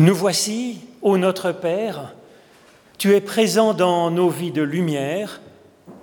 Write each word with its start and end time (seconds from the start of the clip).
Nous 0.00 0.14
voici, 0.14 0.78
ô 1.02 1.18
notre 1.18 1.50
Père, 1.50 2.14
tu 2.98 3.16
es 3.16 3.20
présent 3.20 3.74
dans 3.74 4.12
nos 4.12 4.28
vies 4.28 4.52
de 4.52 4.62
lumière 4.62 5.40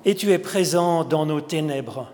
et 0.03 0.15
tu 0.15 0.33
es 0.33 0.37
présent 0.37 1.05
dans 1.05 1.25
nos 1.25 1.39
ténèbres. 1.39 2.11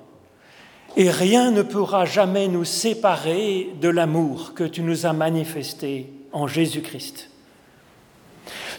Et 0.96 1.10
rien 1.10 1.50
ne 1.50 1.64
pourra 1.64 2.06
jamais 2.06 2.48
nous 2.48 2.66
séparer 2.66 3.70
de 3.82 3.90
l'amour 3.90 4.54
que 4.54 4.64
tu 4.64 4.84
nous 4.84 5.08
as 5.08 5.14
manifesté 5.14 6.14
en 6.32 6.46
Jésus-Christ. 6.46 7.32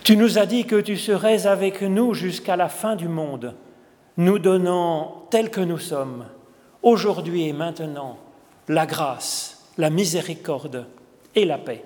Tu 0.05 0.16
nous 0.16 0.39
as 0.39 0.46
dit 0.46 0.64
que 0.64 0.80
tu 0.80 0.96
serais 0.96 1.48
avec 1.48 1.82
nous 1.82 2.14
jusqu'à 2.14 2.55
la 2.55 2.69
fin 2.69 2.95
du 2.95 3.09
monde, 3.09 3.57
nous 4.16 4.39
donnant, 4.39 5.27
tel 5.29 5.50
que 5.50 5.61
nous 5.61 5.79
sommes, 5.79 6.27
aujourd'hui 6.84 7.48
et 7.48 7.53
maintenant, 7.53 8.16
la 8.69 8.87
grâce, 8.87 9.66
la 9.77 9.91
miséricorde 9.91 10.87
et 11.34 11.45
la 11.45 11.59
paix. 11.59 11.82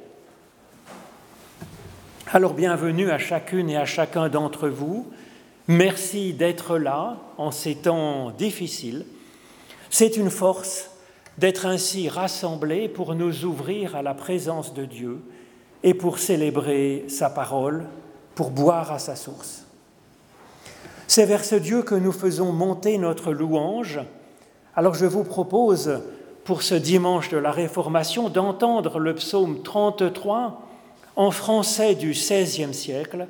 Alors 2.32 2.54
bienvenue 2.54 3.12
à 3.12 3.18
chacune 3.18 3.71
et 3.71 3.76
à 3.76 3.85
chacun 3.85 4.29
d'entre 4.29 4.68
vous. 4.68 5.07
Merci 5.68 6.32
d'être 6.32 6.76
là 6.76 7.18
en 7.39 7.53
ces 7.53 7.76
temps 7.76 8.32
difficiles. 8.32 9.07
C'est 9.90 10.17
une 10.17 10.31
force 10.31 10.90
d'être 11.39 11.67
ainsi 11.67 12.08
rassemblés 12.08 12.89
pour 12.89 13.14
nous 13.14 13.44
ouvrir 13.44 13.94
à 13.94 14.03
la 14.03 14.12
présence 14.12 14.75
de 14.75 14.84
Dieu 14.84 15.20
et 15.84 15.94
pour 15.94 16.18
célébrer 16.18 17.04
sa 17.07 17.31
parole, 17.31 17.84
pour 18.34 18.50
boire 18.50 18.90
à 18.90 18.98
sa 18.98 19.14
source. 19.14 19.64
C'est 21.06 21.26
vers 21.26 21.45
ce 21.45 21.54
Dieu 21.54 21.82
que 21.82 21.95
nous 21.95 22.11
faisons 22.11 22.50
monter 22.50 22.98
notre 22.98 23.31
louange. 23.31 24.00
Alors 24.75 24.95
je 24.95 25.06
vous 25.06 25.22
propose, 25.22 26.00
pour 26.43 26.62
ce 26.62 26.75
dimanche 26.75 27.29
de 27.29 27.39
la 27.39 27.53
Réformation, 27.53 28.31
d'entendre 28.31 28.98
le 28.98 29.14
psaume 29.14 29.62
33 29.62 30.65
en 31.16 31.30
français 31.30 31.94
du 31.94 32.11
XVIe 32.11 32.75
siècle, 32.75 33.27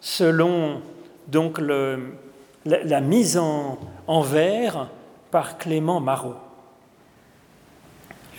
selon 0.00 0.82
donc 1.28 1.58
la, 1.58 3.00
mise 3.00 3.38
en, 3.38 3.78
vers 4.20 4.88
par 5.30 5.58
Clément 5.58 6.00
Marot. 6.00 6.34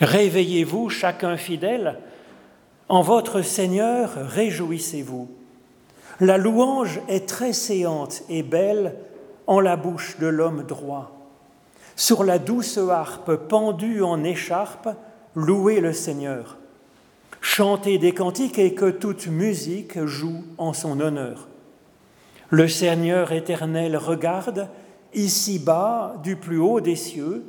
Réveillez-vous, 0.00 0.88
chacun 0.90 1.36
fidèle, 1.36 1.98
en 2.88 3.02
votre 3.02 3.42
Seigneur, 3.42 4.10
réjouissez-vous. 4.14 5.28
La 6.20 6.38
louange 6.38 7.00
est 7.08 7.28
très 7.28 7.52
séante 7.52 8.22
et 8.28 8.42
belle 8.42 8.94
en 9.46 9.60
la 9.60 9.76
bouche 9.76 10.18
de 10.18 10.26
l'homme 10.26 10.64
droit. 10.64 11.12
Sur 11.96 12.24
la 12.24 12.38
douce 12.38 12.78
harpe 12.78 13.34
pendue 13.34 14.02
en 14.02 14.22
écharpe, 14.22 14.88
louez 15.34 15.80
le 15.80 15.92
Seigneur. 15.92 16.58
Chantez 17.46 17.98
des 17.98 18.12
cantiques 18.12 18.58
et 18.58 18.72
que 18.72 18.90
toute 18.90 19.26
musique 19.26 20.02
joue 20.06 20.44
en 20.56 20.72
son 20.72 20.98
honneur. 20.98 21.46
Le 22.48 22.66
Seigneur 22.68 23.32
éternel 23.32 23.98
regarde, 23.98 24.70
ici-bas, 25.12 26.16
du 26.22 26.36
plus 26.36 26.58
haut 26.58 26.80
des 26.80 26.96
cieux. 26.96 27.44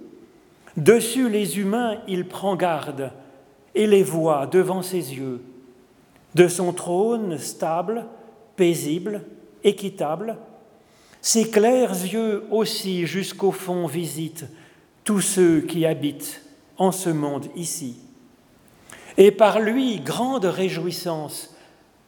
Dessus 0.76 1.30
les 1.30 1.60
humains, 1.60 1.96
il 2.10 2.28
prend 2.28 2.58
garde 2.58 3.14
et 3.74 3.88
les 3.88 4.04
voit 4.04 4.48
devant 4.48 4.82
ses 4.82 5.16
yeux. 5.16 5.42
De 6.36 6.50
son 6.50 6.74
trône 6.74 7.38
stable, 7.38 8.06
paisible, 8.58 9.24
équitable, 9.64 10.38
ses 11.22 11.50
clairs 11.50 11.94
yeux 11.94 12.44
aussi 12.52 13.08
jusqu'au 13.08 13.54
fond 13.54 13.88
visitent 13.88 14.46
tous 15.06 15.22
ceux 15.22 15.62
qui 15.62 15.86
habitent 15.86 16.42
en 16.78 16.92
ce 16.92 17.10
monde 17.10 17.48
ici. 17.56 18.05
Et 19.18 19.32
par 19.32 19.60
lui, 19.60 20.00
grande 20.00 20.46
réjouissance, 20.46 21.56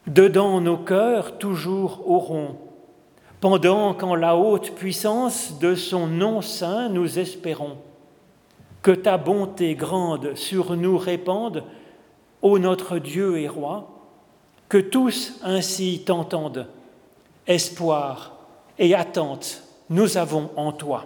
dedans 0.08 0.60
nos 0.60 0.78
cœurs 0.78 1.38
toujours 1.38 2.10
auront, 2.10 2.56
pendant 3.40 3.94
qu'en 3.94 4.16
la 4.16 4.36
haute 4.36 4.72
puissance 4.72 5.60
de 5.60 5.76
son 5.76 6.08
nom 6.08 6.42
saint 6.42 6.90
nous 6.90 7.20
espérons. 7.20 7.78
Que 8.82 8.92
ta 8.92 9.18
bonté 9.18 9.76
grande 9.76 10.36
sur 10.36 10.76
nous 10.76 10.98
répande, 10.98 11.64
ô 12.42 12.60
notre 12.60 13.00
Dieu 13.00 13.40
et 13.40 13.48
Roi, 13.48 13.90
que 14.70 14.78
tous 14.78 15.40
ainsi 15.44 16.04
t'entendent. 16.06 16.68
Espoir 17.48 18.34
et 18.78 18.94
attente, 18.94 19.64
nous 19.90 20.18
avons 20.18 20.50
en 20.58 20.74
toi. 20.74 21.06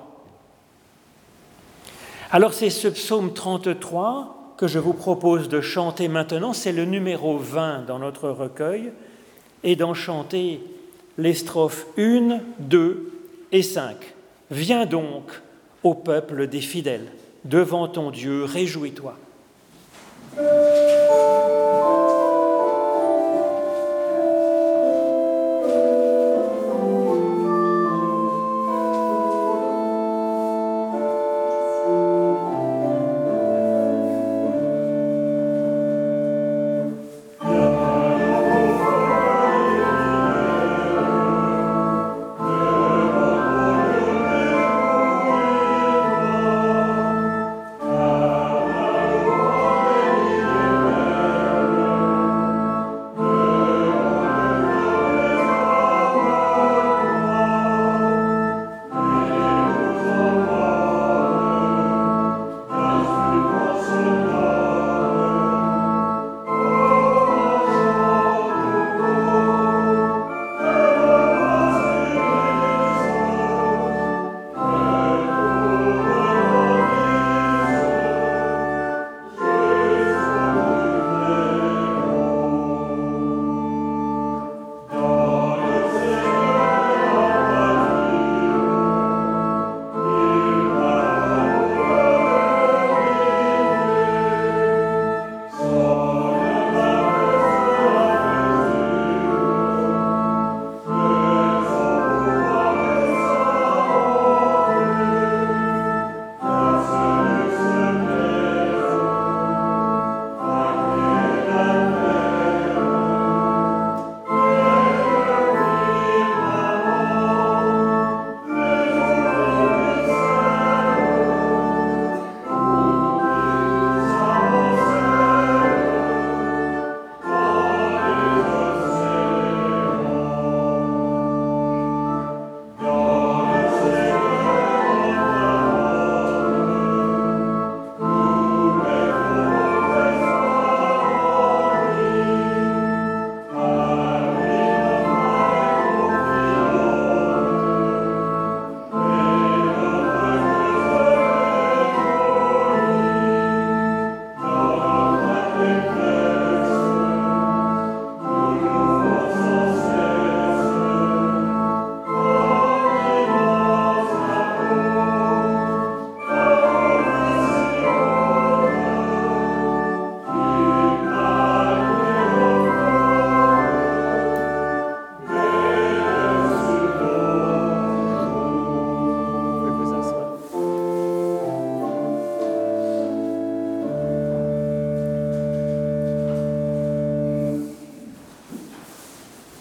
Alors 2.31 2.53
c'est 2.53 2.69
ce 2.71 2.87
psaume 2.87 3.33
33 3.33 4.40
que 4.61 4.67
je 4.67 4.77
vous 4.77 4.93
propose 4.93 5.49
de 5.49 5.59
chanter 5.59 6.07
maintenant, 6.07 6.53
c'est 6.53 6.71
le 6.71 6.85
numéro 6.85 7.39
20 7.39 7.87
dans 7.87 7.97
notre 7.97 8.29
recueil, 8.29 8.91
et 9.63 9.75
d'en 9.75 9.95
chanter 9.95 10.61
les 11.17 11.33
strophes 11.33 11.87
1, 11.97 12.37
2 12.59 13.11
et 13.53 13.63
5. 13.63 13.95
Viens 14.51 14.85
donc 14.85 15.23
au 15.81 15.95
peuple 15.95 16.45
des 16.45 16.61
fidèles, 16.61 17.07
devant 17.43 17.87
ton 17.87 18.11
Dieu, 18.11 18.43
réjouis-toi. 18.43 19.17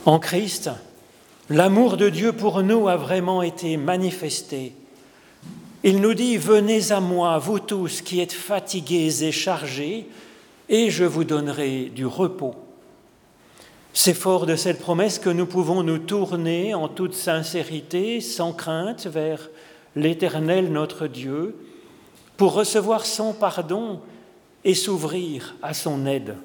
En 0.06 0.18
Christ, 0.18 0.70
l'amour 1.50 1.98
de 1.98 2.08
Dieu 2.08 2.32
pour 2.32 2.62
nous 2.62 2.88
a 2.88 2.96
vraiment 2.96 3.42
été 3.42 3.76
manifesté. 3.76 4.72
Il 5.84 6.00
nous 6.00 6.14
dit, 6.14 6.38
venez 6.38 6.90
à 6.90 7.00
moi, 7.00 7.36
vous 7.38 7.58
tous 7.58 8.00
qui 8.00 8.20
êtes 8.20 8.32
fatigués 8.32 9.24
et 9.24 9.32
chargés, 9.32 10.06
et 10.70 10.88
je 10.88 11.04
vous 11.04 11.24
donnerai 11.24 11.92
du 11.94 12.06
repos. 12.06 12.54
C'est 13.92 14.14
fort 14.14 14.46
de 14.46 14.56
cette 14.56 14.80
promesse 14.80 15.18
que 15.18 15.28
nous 15.28 15.46
pouvons 15.46 15.82
nous 15.82 15.98
tourner 15.98 16.72
en 16.72 16.88
toute 16.88 17.14
sincérité, 17.14 18.22
sans 18.22 18.54
crainte, 18.54 19.06
vers 19.06 19.50
l'Éternel 19.96 20.72
notre 20.72 21.08
Dieu, 21.08 21.56
pour 22.38 22.54
recevoir 22.54 23.04
son 23.04 23.34
pardon 23.34 24.00
et 24.64 24.74
s'ouvrir 24.74 25.56
à 25.60 25.74
son 25.74 26.06
aide. 26.06 26.36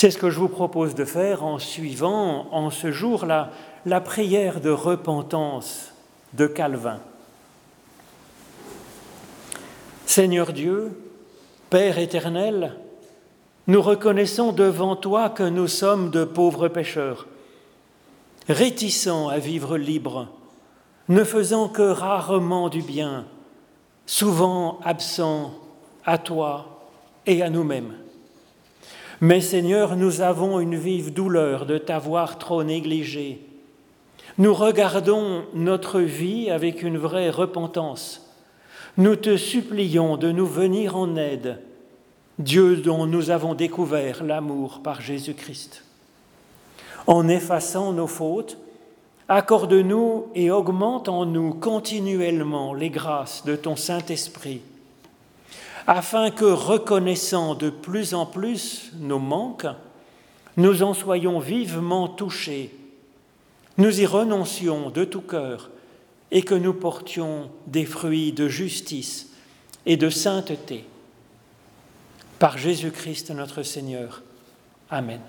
C'est 0.00 0.12
ce 0.12 0.18
que 0.18 0.30
je 0.30 0.38
vous 0.38 0.48
propose 0.48 0.94
de 0.94 1.04
faire 1.04 1.42
en 1.42 1.58
suivant 1.58 2.46
en 2.52 2.70
ce 2.70 2.92
jour 2.92 3.26
la, 3.26 4.00
prière 4.00 4.60
de 4.60 4.70
repentance 4.70 5.92
de 6.34 6.46
Calvin. 6.46 7.00
Seigneur 10.06 10.52
Dieu, 10.52 10.96
Père 11.68 11.98
éternel, 11.98 12.76
nous 13.66 13.82
reconnaissons 13.82 14.52
devant 14.52 14.94
toi 14.94 15.30
que 15.30 15.42
nous 15.42 15.66
sommes 15.66 16.10
de 16.12 16.22
pauvres 16.22 16.68
pécheurs, 16.68 17.26
réticents 18.48 19.26
à 19.26 19.38
vivre 19.38 19.76
libres, 19.76 20.28
ne 21.08 21.24
faisant 21.24 21.68
que 21.68 21.82
rarement 21.82 22.68
du 22.68 22.82
bien, 22.82 23.26
souvent 24.06 24.78
absents 24.84 25.54
à 26.04 26.18
toi 26.18 26.86
et 27.26 27.42
à 27.42 27.50
nous-mêmes. 27.50 27.94
Mais 29.20 29.40
Seigneur, 29.40 29.96
nous 29.96 30.20
avons 30.20 30.60
une 30.60 30.76
vive 30.76 31.12
douleur 31.12 31.66
de 31.66 31.76
t'avoir 31.76 32.38
trop 32.38 32.62
négligé. 32.62 33.40
Nous 34.38 34.54
regardons 34.54 35.42
notre 35.54 36.00
vie 36.00 36.50
avec 36.50 36.82
une 36.82 36.98
vraie 36.98 37.30
repentance. 37.30 38.32
Nous 38.96 39.16
te 39.16 39.36
supplions 39.36 40.16
de 40.16 40.30
nous 40.30 40.46
venir 40.46 40.96
en 40.96 41.16
aide, 41.16 41.58
Dieu 42.38 42.76
dont 42.76 43.06
nous 43.06 43.30
avons 43.30 43.54
découvert 43.54 44.22
l'amour 44.22 44.80
par 44.84 45.00
Jésus-Christ. 45.00 45.82
En 47.08 47.26
effaçant 47.26 47.92
nos 47.92 48.06
fautes, 48.06 48.56
accorde-nous 49.28 50.28
et 50.36 50.52
augmente 50.52 51.08
en 51.08 51.26
nous 51.26 51.54
continuellement 51.54 52.72
les 52.72 52.90
grâces 52.90 53.44
de 53.44 53.56
ton 53.56 53.74
Saint-Esprit 53.74 54.60
afin 55.88 56.30
que, 56.30 56.44
reconnaissant 56.44 57.54
de 57.54 57.70
plus 57.70 58.12
en 58.12 58.26
plus 58.26 58.92
nos 59.00 59.18
manques, 59.18 59.66
nous 60.58 60.82
en 60.82 60.92
soyons 60.92 61.40
vivement 61.40 62.08
touchés, 62.08 62.76
nous 63.78 64.00
y 64.00 64.04
renoncions 64.06 64.90
de 64.90 65.04
tout 65.04 65.22
cœur 65.22 65.70
et 66.30 66.42
que 66.42 66.54
nous 66.54 66.74
portions 66.74 67.50
des 67.66 67.86
fruits 67.86 68.32
de 68.32 68.48
justice 68.48 69.30
et 69.86 69.96
de 69.96 70.10
sainteté. 70.10 70.84
Par 72.38 72.58
Jésus-Christ 72.58 73.30
notre 73.30 73.62
Seigneur. 73.62 74.22
Amen. 74.90 75.20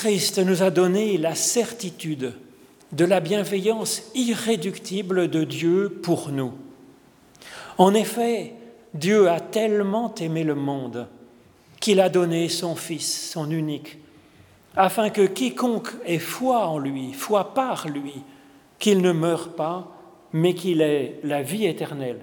Christ 0.00 0.38
nous 0.38 0.62
a 0.62 0.70
donné 0.70 1.18
la 1.18 1.34
certitude 1.34 2.32
de 2.90 3.04
la 3.04 3.20
bienveillance 3.20 4.00
irréductible 4.14 5.28
de 5.28 5.44
Dieu 5.44 6.00
pour 6.02 6.30
nous. 6.30 6.54
En 7.76 7.92
effet, 7.92 8.54
Dieu 8.94 9.28
a 9.28 9.40
tellement 9.40 10.14
aimé 10.14 10.42
le 10.42 10.54
monde 10.54 11.06
qu'il 11.80 12.00
a 12.00 12.08
donné 12.08 12.48
son 12.48 12.76
Fils, 12.76 13.30
son 13.30 13.50
unique, 13.50 13.98
afin 14.74 15.10
que 15.10 15.26
quiconque 15.26 15.90
ait 16.06 16.18
foi 16.18 16.66
en 16.66 16.78
lui, 16.78 17.12
foi 17.12 17.52
par 17.52 17.86
lui, 17.86 18.22
qu'il 18.78 19.02
ne 19.02 19.12
meure 19.12 19.50
pas, 19.50 19.94
mais 20.32 20.54
qu'il 20.54 20.80
ait 20.80 21.20
la 21.24 21.42
vie 21.42 21.66
éternelle. 21.66 22.20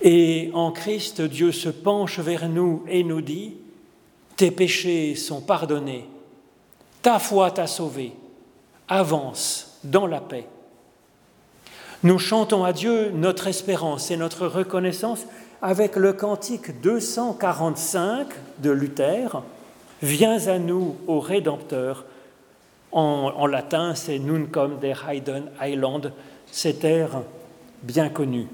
Et 0.00 0.50
en 0.52 0.72
Christ, 0.72 1.20
Dieu 1.20 1.52
se 1.52 1.68
penche 1.68 2.18
vers 2.18 2.48
nous 2.48 2.82
et 2.88 3.04
nous 3.04 3.20
dit, 3.20 3.54
tes 4.36 4.50
péchés 4.50 5.14
sont 5.14 5.40
pardonnés, 5.40 6.08
ta 7.02 7.18
foi 7.18 7.50
t'a 7.50 7.66
sauvé, 7.66 8.12
avance 8.88 9.78
dans 9.84 10.06
la 10.06 10.20
paix. 10.20 10.46
Nous 12.02 12.18
chantons 12.18 12.64
à 12.64 12.72
Dieu 12.72 13.10
notre 13.10 13.46
espérance 13.46 14.10
et 14.10 14.16
notre 14.16 14.46
reconnaissance 14.46 15.26
avec 15.60 15.94
le 15.94 16.12
cantique 16.12 16.80
245 16.80 18.26
de 18.58 18.70
Luther, 18.70 19.42
Viens 20.02 20.48
à 20.48 20.58
nous, 20.58 20.96
ô 21.06 21.20
Rédempteur. 21.20 22.04
En, 22.90 23.46
latin, 23.46 23.94
c'est 23.94 24.18
Nuncom 24.18 24.78
der 24.80 25.08
Heiden 25.08 25.44
Heiland, 25.60 26.12
cet 26.50 26.84
air 26.84 27.22
bien 27.82 28.10
connu. 28.10 28.48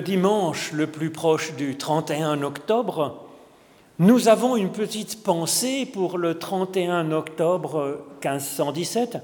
Dimanche 0.00 0.72
le 0.72 0.86
plus 0.86 1.10
proche 1.10 1.54
du 1.54 1.76
31 1.76 2.42
octobre, 2.42 3.26
nous 3.98 4.28
avons 4.28 4.56
une 4.56 4.72
petite 4.72 5.22
pensée 5.22 5.84
pour 5.84 6.16
le 6.16 6.38
31 6.38 7.12
octobre 7.12 7.98
1517, 8.24 9.18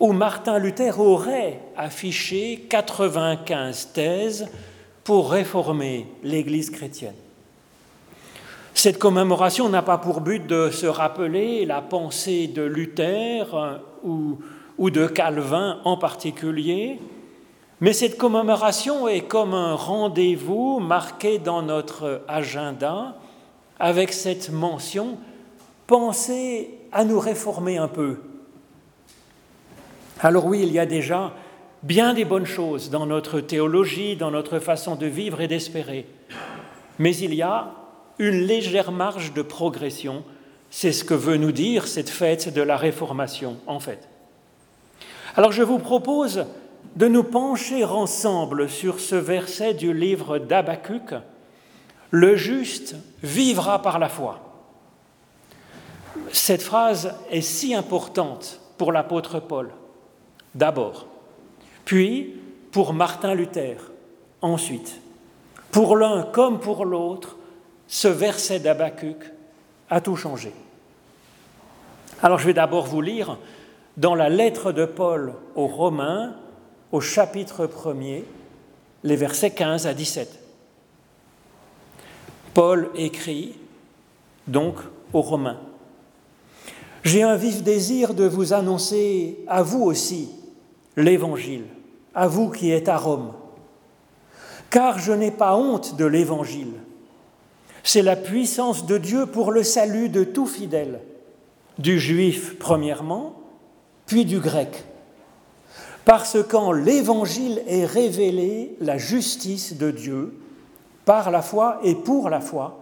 où 0.00 0.12
Martin 0.12 0.58
Luther 0.58 0.98
aurait 0.98 1.60
affiché 1.76 2.66
95 2.68 3.92
thèses 3.92 4.48
pour 5.04 5.30
réformer 5.30 6.08
l'Église 6.22 6.70
chrétienne. 6.70 7.14
Cette 8.74 8.98
commémoration 8.98 9.68
n'a 9.68 9.82
pas 9.82 9.98
pour 9.98 10.20
but 10.20 10.44
de 10.44 10.70
se 10.70 10.86
rappeler 10.86 11.64
la 11.64 11.80
pensée 11.80 12.48
de 12.48 12.62
Luther 12.62 13.54
euh, 13.54 13.78
ou, 14.02 14.38
ou 14.76 14.90
de 14.90 15.06
Calvin 15.06 15.78
en 15.84 15.96
particulier, 15.96 16.98
mais 17.80 17.92
cette 17.92 18.16
commémoration 18.16 19.08
est 19.08 19.22
comme 19.22 19.54
un 19.54 19.74
rendez-vous 19.74 20.80
marqué 20.80 21.38
dans 21.38 21.62
notre 21.62 22.22
agenda 22.28 23.16
avec 23.78 24.12
cette 24.12 24.50
mention 24.50 25.18
Pensez 25.86 26.70
à 26.92 27.04
nous 27.04 27.20
réformer 27.20 27.76
un 27.76 27.88
peu. 27.88 28.20
Alors 30.20 30.46
oui, 30.46 30.60
il 30.62 30.72
y 30.72 30.78
a 30.78 30.86
déjà 30.86 31.34
bien 31.82 32.14
des 32.14 32.24
bonnes 32.24 32.46
choses 32.46 32.88
dans 32.88 33.04
notre 33.04 33.40
théologie, 33.40 34.16
dans 34.16 34.30
notre 34.30 34.58
façon 34.60 34.96
de 34.96 35.06
vivre 35.06 35.42
et 35.42 35.48
d'espérer. 35.48 36.06
Mais 36.98 37.14
il 37.14 37.34
y 37.34 37.42
a 37.42 37.72
une 38.18 38.40
légère 38.46 38.92
marge 38.92 39.34
de 39.34 39.42
progression. 39.42 40.24
C'est 40.70 40.92
ce 40.92 41.04
que 41.04 41.14
veut 41.14 41.36
nous 41.36 41.52
dire 41.52 41.86
cette 41.86 42.08
fête 42.08 42.52
de 42.54 42.62
la 42.62 42.78
Réformation, 42.78 43.58
en 43.66 43.80
fait. 43.80 44.08
Alors 45.36 45.52
je 45.52 45.62
vous 45.62 45.78
propose 45.78 46.46
de 46.96 47.08
nous 47.08 47.24
pencher 47.24 47.84
ensemble 47.84 48.68
sur 48.68 49.00
ce 49.00 49.14
verset 49.14 49.74
du 49.74 49.92
livre 49.92 50.38
d'Abacuc, 50.38 51.14
Le 52.10 52.36
juste 52.36 52.94
vivra 53.22 53.82
par 53.82 53.98
la 53.98 54.08
foi. 54.08 54.40
Cette 56.30 56.62
phrase 56.62 57.14
est 57.30 57.40
si 57.40 57.74
importante 57.74 58.60
pour 58.78 58.92
l'apôtre 58.92 59.40
Paul, 59.40 59.70
d'abord, 60.54 61.06
puis 61.84 62.34
pour 62.70 62.92
Martin 62.92 63.34
Luther, 63.34 63.76
ensuite. 64.42 65.00
Pour 65.72 65.96
l'un 65.96 66.22
comme 66.22 66.60
pour 66.60 66.84
l'autre, 66.84 67.36
ce 67.88 68.08
verset 68.08 68.60
d'Abacuc 68.60 69.18
a 69.90 70.00
tout 70.00 70.16
changé. 70.16 70.52
Alors 72.22 72.38
je 72.38 72.46
vais 72.46 72.54
d'abord 72.54 72.86
vous 72.86 73.00
lire 73.00 73.38
dans 73.96 74.14
la 74.14 74.28
lettre 74.28 74.72
de 74.72 74.84
Paul 74.84 75.34
aux 75.54 75.66
Romains, 75.66 76.34
au 76.92 77.00
chapitre 77.00 77.66
1er, 77.66 78.22
les 79.02 79.16
versets 79.16 79.50
15 79.50 79.86
à 79.86 79.94
17. 79.94 80.40
Paul 82.54 82.90
écrit 82.94 83.56
donc 84.46 84.76
aux 85.12 85.20
Romains. 85.20 85.60
J'ai 87.02 87.22
un 87.22 87.36
vif 87.36 87.62
désir 87.62 88.14
de 88.14 88.24
vous 88.24 88.52
annoncer 88.52 89.38
à 89.46 89.62
vous 89.62 89.82
aussi 89.82 90.30
l'Évangile, 90.96 91.64
à 92.14 92.28
vous 92.28 92.50
qui 92.50 92.70
êtes 92.70 92.88
à 92.88 92.96
Rome, 92.96 93.32
car 94.70 94.98
je 94.98 95.12
n'ai 95.12 95.30
pas 95.30 95.56
honte 95.56 95.96
de 95.96 96.06
l'Évangile. 96.06 96.72
C'est 97.82 98.02
la 98.02 98.16
puissance 98.16 98.86
de 98.86 98.96
Dieu 98.96 99.26
pour 99.26 99.52
le 99.52 99.62
salut 99.62 100.08
de 100.08 100.24
tout 100.24 100.46
fidèle, 100.46 101.00
du 101.78 101.98
juif 101.98 102.56
premièrement, 102.58 103.34
puis 104.06 104.24
du 104.24 104.38
grec 104.38 104.84
parce 106.04 106.36
qu'en 106.42 106.72
l'Évangile 106.72 107.62
est 107.66 107.86
révélée 107.86 108.76
la 108.80 108.98
justice 108.98 109.76
de 109.76 109.90
Dieu 109.90 110.34
par 111.04 111.30
la 111.30 111.42
foi 111.42 111.78
et 111.82 111.94
pour 111.94 112.28
la 112.30 112.40
foi, 112.40 112.80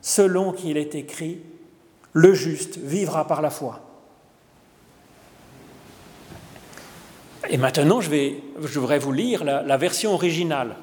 selon 0.00 0.52
qu'il 0.52 0.76
est 0.76 0.94
écrit, 0.94 1.40
le 2.12 2.34
juste 2.34 2.78
vivra 2.78 3.26
par 3.26 3.42
la 3.42 3.50
foi. 3.50 3.80
Et 7.50 7.58
maintenant, 7.58 8.00
je, 8.00 8.08
vais, 8.08 8.42
je 8.62 8.78
voudrais 8.78 8.98
vous 8.98 9.12
lire 9.12 9.44
la, 9.44 9.62
la 9.62 9.76
version 9.76 10.14
originale. 10.14 10.76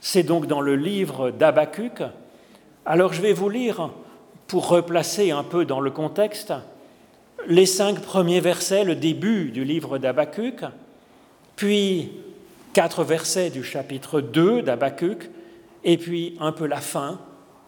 C'est 0.00 0.24
donc 0.24 0.46
dans 0.46 0.60
le 0.60 0.74
livre 0.74 1.30
d'Abacuc. 1.30 2.02
Alors 2.84 3.12
je 3.12 3.22
vais 3.22 3.32
vous 3.32 3.48
lire, 3.48 3.90
pour 4.46 4.68
replacer 4.68 5.30
un 5.30 5.44
peu 5.44 5.64
dans 5.64 5.80
le 5.80 5.90
contexte, 5.90 6.52
les 7.46 7.66
cinq 7.66 8.00
premiers 8.00 8.40
versets, 8.40 8.84
le 8.84 8.96
début 8.96 9.50
du 9.50 9.64
livre 9.64 9.98
d'Abacuc, 9.98 10.64
puis 11.56 12.12
quatre 12.72 13.04
versets 13.04 13.50
du 13.50 13.62
chapitre 13.62 14.20
2 14.20 14.62
d'Abacuc, 14.62 15.30
et 15.84 15.96
puis 15.96 16.36
un 16.40 16.52
peu 16.52 16.66
la 16.66 16.80
fin 16.80 17.20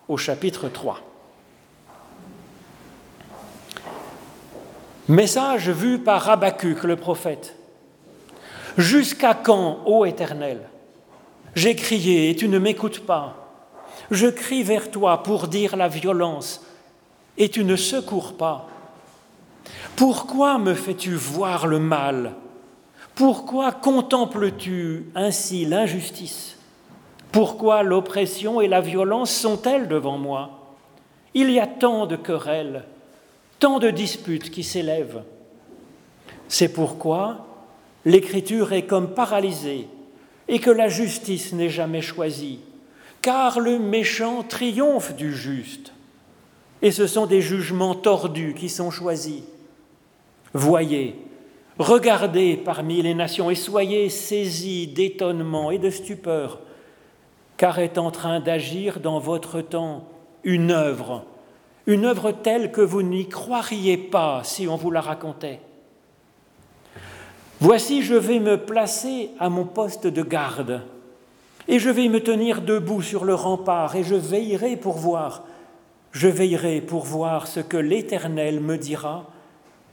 au 0.08 0.16
chapitre 0.16 0.68
3. 0.68 1.00
Message 5.08 5.70
vu 5.70 5.98
par 6.00 6.28
Habacuc 6.28 6.82
le 6.82 6.96
prophète. 6.96 7.54
Jusqu'à 8.76 9.34
quand, 9.34 9.82
ô 9.86 10.04
Éternel? 10.04 10.68
J'ai 11.54 11.76
crié 11.76 12.30
et 12.30 12.36
tu 12.36 12.48
ne 12.48 12.58
m'écoutes 12.58 13.06
pas. 13.06 13.46
Je 14.10 14.26
crie 14.26 14.62
vers 14.62 14.90
toi 14.90 15.22
pour 15.22 15.48
dire 15.48 15.76
la 15.76 15.88
violence 15.88 16.64
et 17.38 17.48
tu 17.48 17.64
ne 17.64 17.76
secours 17.76 18.36
pas. 18.36 18.68
Pourquoi 19.94 20.58
me 20.58 20.74
fais-tu 20.74 21.14
voir 21.14 21.66
le 21.66 21.78
mal? 21.78 22.34
Pourquoi 23.16 23.73
contemples-tu 23.73 25.06
ainsi 25.14 25.64
l'injustice? 25.64 26.58
Pourquoi 27.32 27.82
l'oppression 27.82 28.61
et 28.61 28.68
la 28.68 28.82
violence 28.82 29.30
sont-elles 29.30 29.88
devant 29.88 30.18
moi? 30.18 30.76
Il 31.32 31.50
y 31.50 31.58
a 31.58 31.66
tant 31.66 32.06
de 32.06 32.16
querelles, 32.16 32.85
tant 33.58 33.78
de 33.78 33.88
disputes 33.88 34.50
qui 34.50 34.62
s'élèvent. 34.62 35.23
C'est 36.49 36.68
pourquoi 36.68 37.46
l'écriture 38.04 38.75
est 38.75 38.85
comme 38.85 39.14
paralysée 39.14 39.88
et 40.46 40.58
que 40.58 40.70
la 40.70 40.88
justice 40.88 41.54
n'est 41.54 41.70
jamais 41.70 42.02
choisie, 42.02 42.61
car 43.23 43.61
le 43.61 43.78
méchant 43.78 44.42
triomphe 44.42 45.16
du 45.16 45.35
juste, 45.35 45.94
et 46.82 46.90
ce 46.90 47.06
sont 47.06 47.25
des 47.25 47.40
jugements 47.40 47.94
tordus 47.94 48.54
qui 48.54 48.68
sont 48.68 48.90
choisis. 48.90 49.42
Voyez, 50.52 51.16
Regardez 51.78 52.56
parmi 52.56 53.02
les 53.02 53.14
nations 53.14 53.50
et 53.50 53.54
soyez 53.54 54.09
saisis 54.09 54.87
d'étonnement 54.87 55.71
et 55.71 55.78
de 55.78 55.90
stupeur, 55.90 56.61
car 57.59 57.78
est 57.78 57.99
en 57.99 58.11
train 58.11 58.40
d'agir 58.40 59.00
dans 59.00 59.18
votre 59.18 59.61
temps 59.61 60.09
une 60.42 60.71
œuvre, 60.71 61.25
une 61.87 62.06
œuvre 62.06 62.33
telle 62.33 62.73
que 62.73 62.80
vous 62.80 63.02
n'y 63.02 63.28
croiriez 63.28 63.99
pas 63.99 64.40
si 64.42 64.66
on 64.66 64.76
vous 64.76 64.90
la 64.90 65.02
racontait. 65.02 65.61
Voici, 67.61 68.02
je 68.02 68.14
vais 68.14 68.40
me 68.40 68.56
placer 68.56 69.30
à 69.38 69.50
mon 69.50 69.64
poste 69.64 70.06
de 70.06 70.23
garde, 70.23 70.83
et 71.68 71.78
je 71.78 71.90
vais 71.90 72.09
me 72.09 72.21
tenir 72.21 72.62
debout 72.62 73.02
sur 73.02 73.26
le 73.26 73.35
rempart, 73.35 73.97
et 73.97 74.04
je 74.04 74.14
veillerai 74.14 74.76
pour 74.76 74.97
voir, 74.97 75.45
je 76.12 76.28
veillerai 76.28 76.80
pour 76.80 77.04
voir 77.04 77.47
ce 77.47 77.61
que 77.61 77.76
l'Éternel 77.76 78.61
me 78.61 78.78
dira 78.78 79.26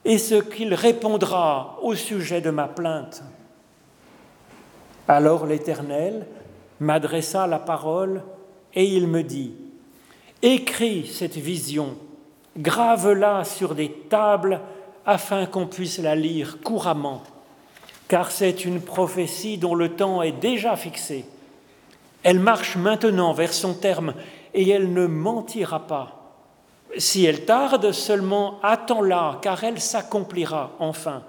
et 0.06 0.18
ce 0.18 0.36
qu'il 0.36 0.74
répondra 0.74 1.78
au 1.82 1.96
sujet 1.96 2.42
de 2.42 2.50
ma 2.50 2.68
plainte. 2.68 3.24
Alors 5.08 5.46
l'Éternel 5.46 6.26
m'adressa 6.80 7.48
la 7.48 7.60
parole 7.60 8.24
et 8.74 8.86
il 8.86 9.08
me 9.08 9.24
dit, 9.24 9.54
Écris 10.42 11.08
cette 11.08 11.38
vision, 11.38 11.96
grave-la 12.58 13.44
sur 13.44 13.76
des 13.76 13.92
tables 14.10 14.60
afin 15.06 15.46
qu'on 15.46 15.68
puisse 15.68 16.00
la 16.00 16.16
lire 16.16 16.60
couramment, 16.64 17.24
car 18.08 18.32
c'est 18.32 18.66
une 18.66 18.82
prophétie 18.82 19.58
dont 19.58 19.76
le 19.76 19.90
temps 19.90 20.22
est 20.22 20.40
déjà 20.40 20.76
fixé. 20.76 21.26
Elle 22.24 22.40
marche 22.40 22.78
maintenant 22.78 23.34
vers 23.34 23.54
son 23.54 23.74
terme 23.74 24.14
et 24.54 24.68
elle 24.70 24.94
ne 24.94 25.08
mentira 25.08 25.88
pas. 25.88 26.23
Si 26.98 27.26
elle 27.26 27.46
tarde, 27.46 27.92
seulement 27.92 28.60
attends-la, 28.62 29.40
car 29.42 29.64
elle 29.64 29.82
s'accomplira 29.82 30.72
enfin. 30.80 31.24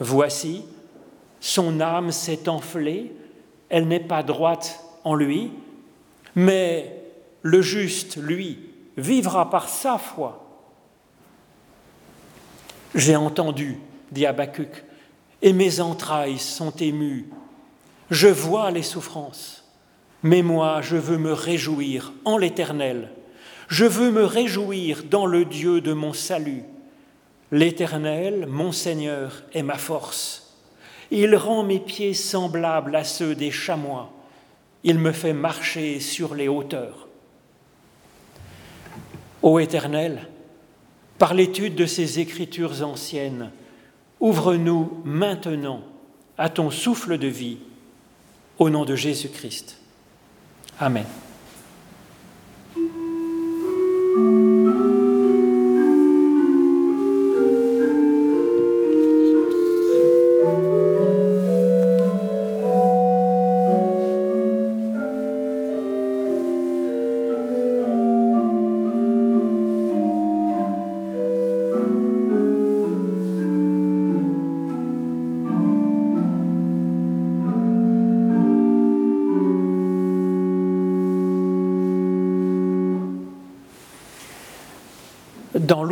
Voici, 0.00 0.64
son 1.40 1.80
âme 1.80 2.10
s'est 2.10 2.48
enflée, 2.48 3.14
elle 3.68 3.88
n'est 3.88 4.00
pas 4.00 4.22
droite 4.22 4.80
en 5.04 5.14
lui, 5.14 5.52
mais 6.34 7.02
le 7.42 7.62
juste, 7.62 8.16
lui, 8.16 8.58
vivra 8.96 9.50
par 9.50 9.68
sa 9.68 9.98
foi. 9.98 10.44
J'ai 12.94 13.16
entendu, 13.16 13.78
dit 14.10 14.26
Habacuc, 14.26 14.84
et 15.42 15.52
mes 15.52 15.80
entrailles 15.80 16.38
sont 16.38 16.72
émues. 16.72 17.28
Je 18.10 18.28
vois 18.28 18.70
les 18.70 18.82
souffrances, 18.82 19.64
mais 20.22 20.42
moi 20.42 20.80
je 20.80 20.96
veux 20.96 21.18
me 21.18 21.32
réjouir 21.32 22.12
en 22.24 22.38
l'Éternel. 22.38 23.10
Je 23.68 23.84
veux 23.84 24.10
me 24.10 24.24
réjouir 24.24 25.04
dans 25.04 25.26
le 25.26 25.44
Dieu 25.44 25.82
de 25.82 25.92
mon 25.92 26.14
salut. 26.14 26.62
L'Éternel, 27.52 28.46
mon 28.48 28.72
Seigneur, 28.72 29.42
est 29.52 29.62
ma 29.62 29.76
force. 29.76 30.56
Il 31.10 31.36
rend 31.36 31.64
mes 31.64 31.78
pieds 31.78 32.14
semblables 32.14 32.96
à 32.96 33.04
ceux 33.04 33.34
des 33.34 33.50
chamois. 33.50 34.10
Il 34.84 34.98
me 34.98 35.12
fait 35.12 35.34
marcher 35.34 36.00
sur 36.00 36.34
les 36.34 36.48
hauteurs. 36.48 37.08
Ô 39.42 39.58
Éternel, 39.58 40.28
par 41.18 41.34
l'étude 41.34 41.74
de 41.74 41.86
ces 41.86 42.20
écritures 42.20 42.82
anciennes, 42.82 43.50
ouvre-nous 44.20 45.00
maintenant 45.04 45.82
à 46.38 46.48
ton 46.48 46.70
souffle 46.70 47.18
de 47.18 47.28
vie, 47.28 47.58
au 48.58 48.70
nom 48.70 48.84
de 48.84 48.94
Jésus-Christ. 48.94 49.78
Amen. 50.80 51.06
Dans 54.18 54.47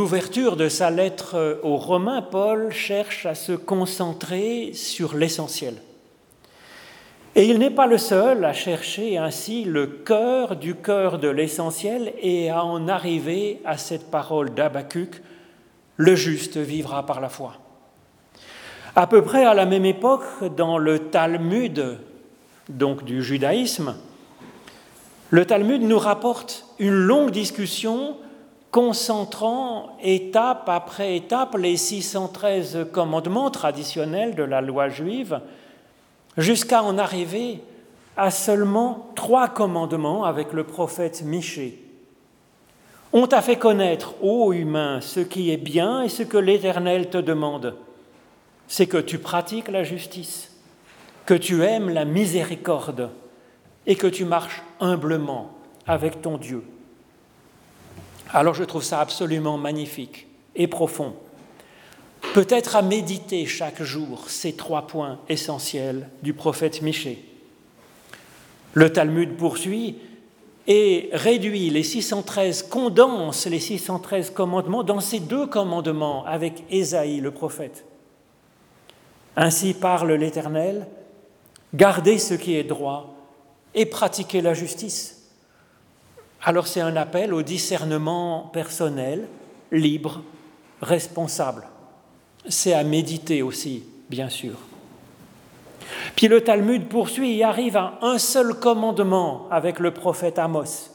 l'ouverture 0.07 0.55
de 0.55 0.69
sa 0.69 0.89
lettre 0.89 1.59
aux 1.65 1.79
Romains, 1.79 2.23
Paul 2.23 2.73
cherche 2.73 3.27
à 3.27 3.35
se 3.35 3.51
concentrer 3.51 4.71
sur 4.73 5.17
l'essentiel. 5.17 5.75
Et 7.35 7.47
il 7.47 7.59
n'est 7.59 7.73
pas 7.73 7.89
le 7.89 7.99
seul 7.99 8.45
à 8.45 8.53
chercher 8.53 9.19
ainsi 9.19 9.65
le 9.65 9.89
cœur 9.89 10.55
du 10.55 10.77
cœur 10.77 11.19
de 11.19 11.27
l'essentiel 11.27 12.13
et 12.23 12.51
à 12.51 12.65
en 12.65 12.87
arriver 12.87 13.61
à 13.65 13.79
cette 13.79 14.09
parole 14.09 14.55
d'Abacuc, 14.55 15.23
le 15.97 16.15
juste 16.15 16.57
vivra 16.57 17.05
par 17.05 17.21
la 17.21 17.29
foi. 17.29 17.55
À 18.95 19.09
peu 19.09 19.23
près 19.23 19.45
à 19.45 19.55
la 19.55 19.67
même 19.67 19.87
époque, 19.87 20.23
dans 20.57 20.79
le 20.79 21.01
Talmud, 21.01 21.99
donc 22.69 23.03
du 23.03 23.25
judaïsme, 23.25 23.97
le 25.31 25.45
Talmud 25.45 25.83
nous 25.83 25.99
rapporte 25.99 26.65
une 26.79 26.95
longue 26.95 27.33
discussion 27.33 28.19
concentrant 28.77 29.97
étape 30.03 30.69
après 30.69 31.17
étape 31.17 31.57
les 31.57 31.79
613 31.79 32.89
commandements 32.93 33.51
traditionnels 33.51 34.35
de 34.35 34.43
la 34.43 34.61
loi 34.61 34.91
juive, 34.91 35.41
jusqu'à 36.37 36.83
en 36.83 36.99
arriver 36.99 37.63
à 38.19 38.31
seulement 38.31 39.09
trois 39.15 39.49
commandements 39.49 40.25
avec 40.25 40.53
le 40.53 40.65
prophète 40.65 41.23
Michée. 41.25 41.83
On 43.15 43.27
t'a 43.27 43.41
fait 43.41 43.57
connaître, 43.57 44.23
ô 44.23 44.53
humain, 44.53 45.01
ce 45.01 45.21
qui 45.21 45.51
est 45.51 45.57
bien 45.57 46.03
et 46.03 46.11
ce 46.11 46.23
que 46.23 46.37
l'Éternel 46.37 47.09
te 47.09 47.17
demande. 47.17 47.77
C'est 48.69 48.87
que 48.87 48.99
tu 48.99 49.17
pratiques 49.17 49.69
la 49.69 49.85
justice, 49.85 50.55
que 51.25 51.33
tu 51.33 51.63
aimes 51.63 51.89
la 51.89 52.05
miséricorde 52.05 53.09
et 53.87 53.97
que 53.97 54.07
tu 54.07 54.27
marches 54.27 54.63
humblement 54.81 55.53
avec 55.87 56.21
ton 56.21 56.37
Dieu. 56.37 56.63
Alors 58.33 58.55
je 58.55 58.65
trouve 58.65 58.83
ça 58.83 59.01
absolument 59.01 59.57
magnifique 59.57 60.27
et 60.55 60.67
profond. 60.67 61.15
Peut-être 62.35 62.77
à 62.77 62.83
méditer 62.83 63.47
chaque 63.47 63.83
jour 63.83 64.29
ces 64.29 64.55
trois 64.55 64.87
points 64.87 65.19
essentiels 65.29 66.09
du 66.23 66.35
prophète 66.35 66.83
Michée. 66.83 67.25
Le 68.75 68.93
Talmud 68.93 69.37
poursuit 69.37 69.97
et 70.67 71.09
réduit 71.13 71.71
les 71.71 71.85
613, 71.85 72.65
condense 72.65 73.47
les 73.47 73.61
613 73.61 74.31
commandements 74.31 74.83
dans 74.83 75.01
ces 75.01 75.21
deux 75.21 75.47
commandements 75.47 76.25
avec 76.27 76.65
Ésaïe 76.71 77.21
le 77.21 77.31
prophète. 77.31 77.85
Ainsi 79.37 79.75
parle 79.75 80.13
l'Éternel, 80.13 80.89
gardez 81.73 82.19
ce 82.19 82.35
qui 82.35 82.57
est 82.57 82.65
droit 82.65 83.15
et 83.75 83.87
pratiquez 83.87 84.41
la 84.41 84.55
justice 84.55 85.16
alors 86.47 86.69
c'est 86.69 86.81
un 86.81 86.95
appel 86.95 87.35
au 87.35 87.43
discernement 87.43 88.51
personnel, 88.53 89.27
libre, 89.73 90.23
responsable. 90.81 91.67
C'est 92.49 92.73
à 92.73 92.85
méditer 92.85 93.43
aussi, 93.43 93.83
bien 94.09 94.29
sûr. 94.29 94.53
Puis 96.15 96.29
le 96.29 96.43
Talmud 96.43 96.87
poursuit 96.87 97.39
et 97.39 97.45
arrive 97.45 97.77
à 97.77 97.99
un 98.01 98.19
seul 98.19 98.55
commandement 98.55 99.49
avec 99.51 99.81
le 99.81 99.91
prophète 99.91 100.39
Amos. 100.39 100.93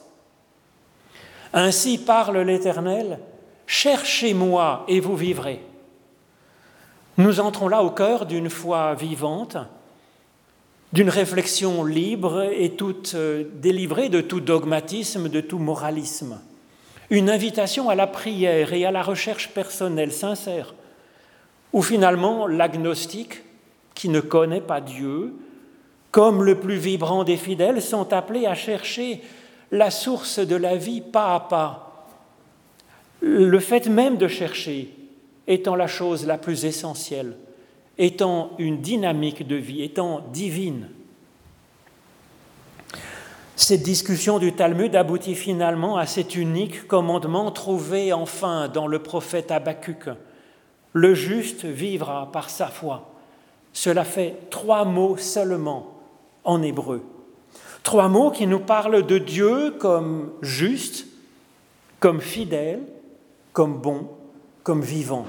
Ainsi 1.52 1.98
parle 1.98 2.38
l'Éternel, 2.40 3.20
cherchez-moi 3.68 4.86
et 4.88 5.02
vous 5.02 5.18
vivrez. 5.18 5.62
Nous 7.18 7.42
entrons 7.42 7.68
là 7.68 7.84
au 7.84 7.90
cœur 7.90 8.26
d'une 8.26 8.50
foi 8.50 8.96
vivante, 8.96 9.58
d'une 10.94 11.10
réflexion 11.10 11.84
libre 11.84 12.44
et 12.52 12.72
toute 12.72 13.14
euh, 13.16 13.46
délivrée 13.56 14.10
de 14.10 14.22
tout 14.22 14.42
dogmatisme, 14.42 15.30
de 15.30 15.42
tout 15.42 15.60
moralisme. 15.60 16.40
Une 17.10 17.30
invitation 17.30 17.90
à 17.90 17.96
la 17.96 18.08
prière 18.08 18.74
et 18.74 18.86
à 18.86 18.92
la 18.92 19.02
recherche 19.02 19.50
personnelle 19.50 20.12
sincère, 20.12 20.74
où 21.74 21.82
finalement 21.82 22.48
l'agnostique, 22.48 23.44
qui 23.96 24.10
ne 24.10 24.20
connaît 24.20 24.62
pas 24.62 24.82
Dieu, 24.82 25.34
comme 26.12 26.44
le 26.44 26.56
plus 26.56 26.78
vibrant 26.78 27.24
des 27.24 27.38
fidèles, 27.38 27.82
sont 27.82 28.12
appelés 28.12 28.46
à 28.46 28.56
chercher 28.56 29.22
la 29.72 29.92
source 29.92 30.40
de 30.40 30.56
la 30.56 30.76
vie 30.76 31.02
pas 31.02 31.36
à 31.36 31.40
pas. 31.40 32.08
Le 33.22 33.60
fait 33.60 33.88
même 33.88 34.18
de 34.18 34.28
chercher 34.28 34.94
étant 35.48 35.76
la 35.76 35.88
chose 35.88 36.26
la 36.26 36.38
plus 36.38 36.66
essentielle 36.66 37.36
étant 38.02 38.50
une 38.58 38.82
dynamique 38.82 39.48
de 39.48 39.56
vie, 39.56 39.84
étant 39.84 40.22
divine. 40.34 40.90
Cette 43.56 43.84
discussion 43.84 44.40
du 44.40 44.54
Talmud 44.54 44.96
aboutit 44.96 45.36
finalement 45.36 45.98
à 45.98 46.08
cet 46.08 46.36
unique 46.36 46.88
commandement 46.88 47.52
trouvé 47.52 48.12
enfin 48.12 48.70
dans 48.70 48.88
le 48.88 48.98
prophète 49.04 49.52
Habakkuk. 49.52 50.10
Le 50.94 51.14
juste 51.14 51.64
vivra 51.64 52.32
par 52.32 52.50
sa 52.50 52.68
foi. 52.68 53.12
Cela 53.72 54.04
fait 54.04 54.36
trois 54.50 54.84
mots 54.84 55.16
seulement 55.18 55.94
en 56.44 56.64
hébreu. 56.64 57.04
Trois 57.84 58.08
mots 58.08 58.32
qui 58.32 58.48
nous 58.48 58.60
parlent 58.60 59.06
de 59.06 59.20
Dieu 59.20 59.76
comme 59.78 60.32
juste, 60.42 61.06
comme 62.00 62.20
fidèle, 62.20 62.82
comme 63.54 63.80
bon, 63.80 64.08
comme 64.64 64.82
vivant. 64.82 65.28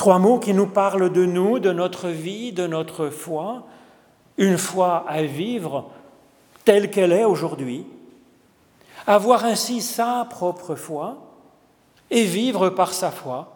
Trois 0.00 0.18
mots 0.18 0.38
qui 0.38 0.54
nous 0.54 0.66
parlent 0.66 1.12
de 1.12 1.26
nous, 1.26 1.58
de 1.58 1.72
notre 1.72 2.08
vie, 2.08 2.52
de 2.52 2.66
notre 2.66 3.10
foi, 3.10 3.66
une 4.38 4.56
foi 4.56 5.04
à 5.06 5.24
vivre 5.24 5.90
telle 6.64 6.90
qu'elle 6.90 7.12
est 7.12 7.26
aujourd'hui, 7.26 7.84
avoir 9.06 9.44
ainsi 9.44 9.82
sa 9.82 10.26
propre 10.30 10.74
foi 10.74 11.18
et 12.10 12.24
vivre 12.24 12.70
par 12.70 12.94
sa 12.94 13.10
foi 13.10 13.54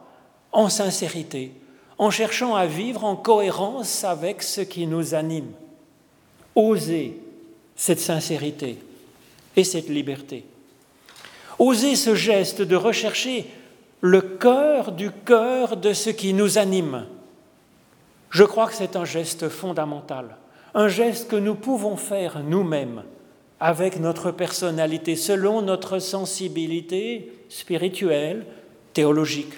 en 0.52 0.68
sincérité, 0.68 1.54
en 1.96 2.10
cherchant 2.10 2.54
à 2.54 2.66
vivre 2.66 3.04
en 3.04 3.16
cohérence 3.16 4.04
avec 4.04 4.42
ce 4.42 4.60
qui 4.60 4.86
nous 4.86 5.14
anime. 5.14 5.50
Oser 6.54 7.22
cette 7.74 8.00
sincérité 8.00 8.78
et 9.56 9.64
cette 9.64 9.88
liberté. 9.88 10.44
Oser 11.58 11.96
ce 11.96 12.14
geste 12.14 12.60
de 12.60 12.76
rechercher 12.76 13.46
le 14.04 14.20
cœur 14.20 14.92
du 14.92 15.10
cœur 15.10 15.78
de 15.78 15.94
ce 15.94 16.10
qui 16.10 16.34
nous 16.34 16.58
anime. 16.58 17.06
Je 18.28 18.44
crois 18.44 18.66
que 18.66 18.74
c'est 18.74 18.96
un 18.96 19.06
geste 19.06 19.48
fondamental, 19.48 20.36
un 20.74 20.88
geste 20.88 21.30
que 21.30 21.36
nous 21.36 21.54
pouvons 21.54 21.96
faire 21.96 22.42
nous-mêmes 22.42 23.04
avec 23.60 23.98
notre 23.98 24.30
personnalité, 24.30 25.16
selon 25.16 25.62
notre 25.62 26.00
sensibilité 26.00 27.32
spirituelle, 27.48 28.44
théologique, 28.92 29.54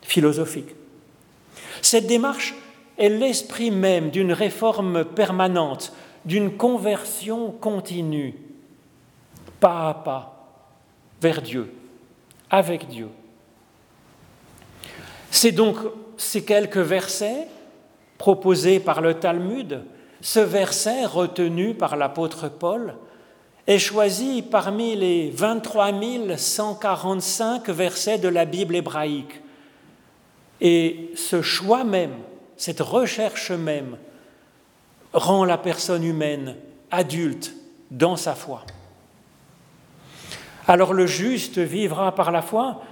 philosophique. 0.00 0.74
Cette 1.82 2.06
démarche 2.06 2.54
est 2.96 3.10
l'esprit 3.10 3.70
même 3.70 4.08
d'une 4.08 4.32
réforme 4.32 5.04
permanente, 5.04 5.92
d'une 6.24 6.56
conversion 6.56 7.50
continue, 7.50 8.36
pas 9.60 9.90
à 9.90 9.94
pas, 9.94 10.56
vers 11.20 11.42
Dieu, 11.42 11.70
avec 12.48 12.88
Dieu. 12.88 13.10
C'est 15.30 15.52
donc 15.52 15.76
ces 16.16 16.44
quelques 16.44 16.76
versets 16.76 17.46
proposés 18.18 18.80
par 18.80 19.00
le 19.00 19.14
Talmud, 19.14 19.82
ce 20.20 20.40
verset 20.40 21.06
retenu 21.06 21.74
par 21.74 21.96
l'apôtre 21.96 22.48
Paul, 22.48 22.96
est 23.66 23.78
choisi 23.78 24.42
parmi 24.42 24.96
les 24.96 25.30
23 25.30 25.92
145 26.36 27.68
versets 27.70 28.18
de 28.18 28.28
la 28.28 28.44
Bible 28.44 28.76
hébraïque. 28.76 29.40
Et 30.60 31.12
ce 31.14 31.40
choix 31.40 31.84
même, 31.84 32.16
cette 32.56 32.80
recherche 32.80 33.50
même, 33.52 33.96
rend 35.12 35.44
la 35.44 35.56
personne 35.56 36.04
humaine 36.04 36.56
adulte 36.90 37.54
dans 37.90 38.16
sa 38.16 38.34
foi. 38.34 38.64
Alors 40.66 40.92
le 40.92 41.06
juste 41.06 41.58
vivra 41.58 42.14
par 42.14 42.30
la 42.30 42.42
foi, 42.42 42.82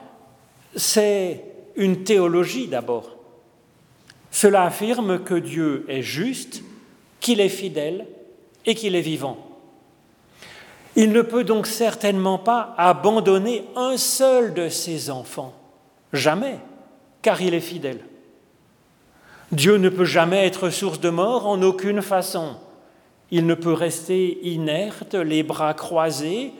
c'est 0.74 1.44
une 1.78 2.04
théologie 2.04 2.66
d'abord. 2.66 3.16
Cela 4.30 4.64
affirme 4.64 5.20
que 5.20 5.34
Dieu 5.34 5.86
est 5.88 6.02
juste, 6.02 6.62
qu'il 7.20 7.40
est 7.40 7.48
fidèle 7.48 8.06
et 8.66 8.74
qu'il 8.74 8.94
est 8.94 9.00
vivant. 9.00 9.38
Il 10.96 11.12
ne 11.12 11.22
peut 11.22 11.44
donc 11.44 11.66
certainement 11.66 12.38
pas 12.38 12.74
abandonner 12.76 13.64
un 13.76 13.96
seul 13.96 14.52
de 14.52 14.68
ses 14.68 15.08
enfants, 15.08 15.54
jamais, 16.12 16.58
car 17.22 17.40
il 17.40 17.54
est 17.54 17.60
fidèle. 17.60 18.00
Dieu 19.52 19.76
ne 19.76 19.88
peut 19.88 20.04
jamais 20.04 20.46
être 20.46 20.70
source 20.70 21.00
de 21.00 21.08
mort 21.08 21.46
en 21.46 21.62
aucune 21.62 22.02
façon. 22.02 22.56
Il 23.30 23.46
ne 23.46 23.54
peut 23.54 23.72
rester 23.72 24.38
inerte, 24.46 25.14
les 25.14 25.42
bras 25.42 25.72
croisés, 25.72 26.52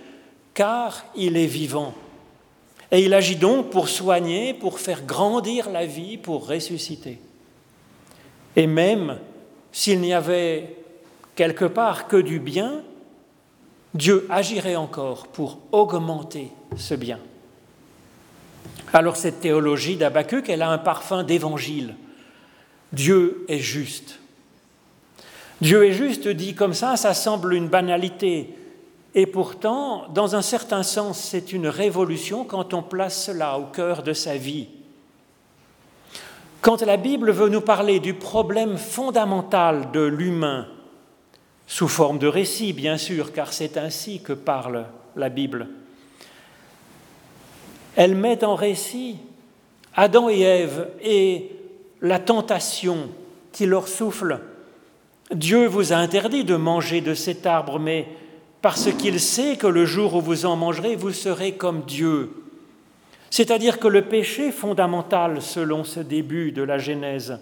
car 0.55 1.05
il 1.17 1.37
est 1.37 1.47
vivant. 1.47 1.95
Et 2.91 3.05
il 3.05 3.13
agit 3.13 3.37
donc 3.37 3.71
pour 3.71 3.89
soigner, 3.89 4.55
pour 4.55 4.81
faire 4.81 5.05
grandir 5.05 5.71
la 5.71 5.85
vie, 5.85 6.17
pour 6.17 6.49
ressusciter. 6.49 7.19
Et 8.57 8.67
même 8.67 9.19
s'il 9.73 10.01
n'y 10.01 10.15
avait 10.15 10.77
quelque 11.35 11.67
part 11.67 12.09
que 12.09 12.17
du 12.17 12.41
bien, 12.41 12.83
Dieu 13.95 14.27
agirait 14.31 14.77
encore 14.77 15.29
pour 15.29 15.59
augmenter 15.73 16.51
ce 16.77 16.95
bien. 16.95 17.19
Alors 18.93 19.17
cette 19.17 19.41
théologie 19.41 19.97
d'Abacuc, 19.97 20.49
elle 20.49 20.63
a 20.63 20.71
un 20.71 20.79
parfum 20.79 21.25
d'évangile. 21.25 21.95
Dieu 22.93 23.45
est 23.49 23.59
juste. 23.59 24.19
Dieu 25.61 25.85
est 25.85 25.93
juste 25.93 26.29
dit 26.29 26.55
comme 26.55 26.75
ça, 26.75 26.97
ça 26.97 27.15
semble 27.15 27.55
une 27.55 27.69
banalité. 27.69 28.55
Et 29.15 29.27
pourtant, 29.27 30.07
dans 30.09 30.37
un 30.37 30.43
certain 30.43 30.83
sens, 30.83 31.19
c'est 31.19 31.53
une 31.53 31.69
révolution 31.69 32.45
quand 32.45 32.75
on 32.75 32.83
place 32.83 33.25
cela 33.25 33.59
au 33.59 33.65
cœur 33.65 34.03
de 34.03 34.13
sa 34.13 34.37
vie. 34.37 34.69
Quand 36.61 36.83
la 36.83 36.97
Bible 36.97 37.31
veut 37.31 37.49
nous 37.49 37.61
parler 37.61 38.01
du 38.01 38.15
problème 38.15 38.77
fondamental 38.77 39.91
de 39.93 40.01
l'humain, 40.01 40.67
sous 41.67 41.89
forme 41.89 42.19
de 42.19 42.27
récit 42.27 42.73
bien 42.73 42.97
sûr, 42.97 43.33
car 43.33 43.53
c'est 43.53 43.77
ainsi 43.77 44.21
que 44.21 44.33
parle 44.33 44.87
la 45.17 45.29
Bible, 45.29 45.69
elle 47.97 48.15
met 48.15 48.45
en 48.45 48.55
récit 48.55 49.17
Adam 49.95 50.29
et 50.29 50.41
Ève 50.41 50.89
et 51.03 51.51
la 52.01 52.19
tentation 52.19 53.09
qui 53.53 53.67
leur 53.67 53.89
souffle. 53.89 54.41
Dieu 55.33 55.67
vous 55.67 55.93
a 55.93 55.97
interdit 55.97 56.45
de 56.45 56.57
manger 56.57 57.01
de 57.01 57.15
cet 57.15 57.45
arbre, 57.45 57.79
mais 57.79 58.07
parce 58.61 58.93
qu'il 58.93 59.21
sait 59.21 59.57
que 59.57 59.67
le 59.67 59.87
jour 59.87 60.15
où 60.15 60.21
vous 60.21 60.47
en 60.47 60.57
mangerez, 60.57 60.97
vous 60.97 61.13
serez 61.13 61.53
comme 61.53 61.83
Dieu. 61.83 62.31
C'est-à-dire 63.31 63.79
que 63.79 63.89
le 63.89 64.03
péché 64.03 64.51
fondamental, 64.51 65.43
selon 65.43 65.85
ce 65.85 66.01
début 66.01 66.51
de 66.51 66.63
la 66.63 66.79
Genèse, 66.79 67.39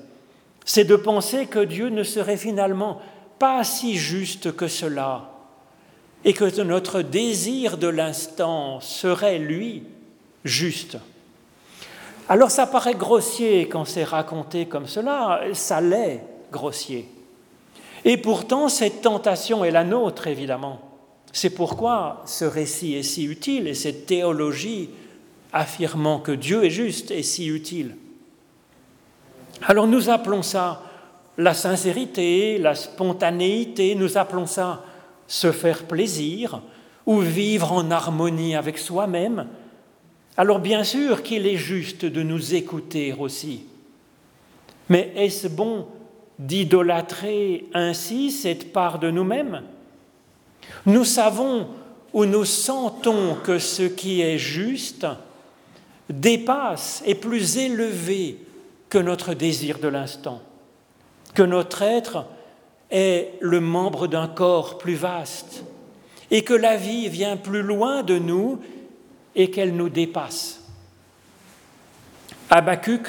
c'est 0.64 0.84
de 0.84 0.96
penser 0.96 1.46
que 1.46 1.60
Dieu 1.60 1.88
ne 1.88 2.02
serait 2.02 2.36
finalement 2.36 3.00
pas 3.38 3.64
si 3.64 3.94
juste 3.94 4.54
que 4.56 4.66
cela, 4.66 5.30
et 6.24 6.32
que 6.32 6.60
notre 6.62 7.02
désir 7.02 7.78
de 7.78 7.86
l'instant 7.86 8.80
serait, 8.80 9.38
lui, 9.38 9.84
juste. 10.44 10.98
Alors 12.28 12.50
ça 12.50 12.66
paraît 12.66 12.94
grossier 12.94 13.68
quand 13.68 13.84
c'est 13.84 14.04
raconté 14.04 14.66
comme 14.66 14.88
cela, 14.88 15.40
ça 15.52 15.80
l'est 15.80 16.24
grossier. 16.50 17.08
Et 18.04 18.16
pourtant, 18.16 18.68
cette 18.68 19.02
tentation 19.02 19.64
est 19.64 19.70
la 19.70 19.84
nôtre, 19.84 20.26
évidemment. 20.26 20.80
C'est 21.36 21.50
pourquoi 21.50 22.22
ce 22.24 22.46
récit 22.46 22.94
est 22.94 23.02
si 23.02 23.26
utile 23.26 23.68
et 23.68 23.74
cette 23.74 24.06
théologie 24.06 24.88
affirmant 25.52 26.18
que 26.18 26.32
Dieu 26.32 26.64
est 26.64 26.70
juste 26.70 27.10
est 27.10 27.22
si 27.22 27.48
utile. 27.48 27.94
Alors 29.60 29.86
nous 29.86 30.08
appelons 30.08 30.40
ça 30.40 30.80
la 31.36 31.52
sincérité, 31.52 32.56
la 32.56 32.74
spontanéité, 32.74 33.94
nous 33.96 34.16
appelons 34.16 34.46
ça 34.46 34.82
se 35.26 35.52
faire 35.52 35.82
plaisir 35.82 36.62
ou 37.04 37.18
vivre 37.18 37.70
en 37.70 37.90
harmonie 37.90 38.56
avec 38.56 38.78
soi-même. 38.78 39.46
Alors 40.38 40.58
bien 40.58 40.84
sûr 40.84 41.22
qu'il 41.22 41.46
est 41.46 41.58
juste 41.58 42.06
de 42.06 42.22
nous 42.22 42.54
écouter 42.54 43.12
aussi. 43.12 43.64
Mais 44.88 45.12
est-ce 45.14 45.48
bon 45.48 45.86
d'idolâtrer 46.38 47.66
ainsi 47.74 48.30
cette 48.30 48.72
part 48.72 48.98
de 48.98 49.10
nous-mêmes? 49.10 49.60
Nous 50.84 51.04
savons 51.04 51.68
ou 52.12 52.24
nous 52.24 52.44
sentons 52.44 53.36
que 53.44 53.58
ce 53.58 53.82
qui 53.82 54.22
est 54.22 54.38
juste 54.38 55.06
dépasse, 56.08 57.02
est 57.04 57.14
plus 57.14 57.58
élevé 57.58 58.38
que 58.88 58.98
notre 58.98 59.34
désir 59.34 59.78
de 59.78 59.88
l'instant, 59.88 60.40
que 61.34 61.42
notre 61.42 61.82
être 61.82 62.26
est 62.90 63.34
le 63.40 63.60
membre 63.60 64.06
d'un 64.06 64.28
corps 64.28 64.78
plus 64.78 64.94
vaste, 64.94 65.64
et 66.30 66.42
que 66.42 66.54
la 66.54 66.76
vie 66.76 67.08
vient 67.08 67.36
plus 67.36 67.62
loin 67.62 68.02
de 68.02 68.18
nous 68.18 68.60
et 69.34 69.50
qu'elle 69.50 69.76
nous 69.76 69.88
dépasse. 69.88 70.62
Habacuc 72.50 73.06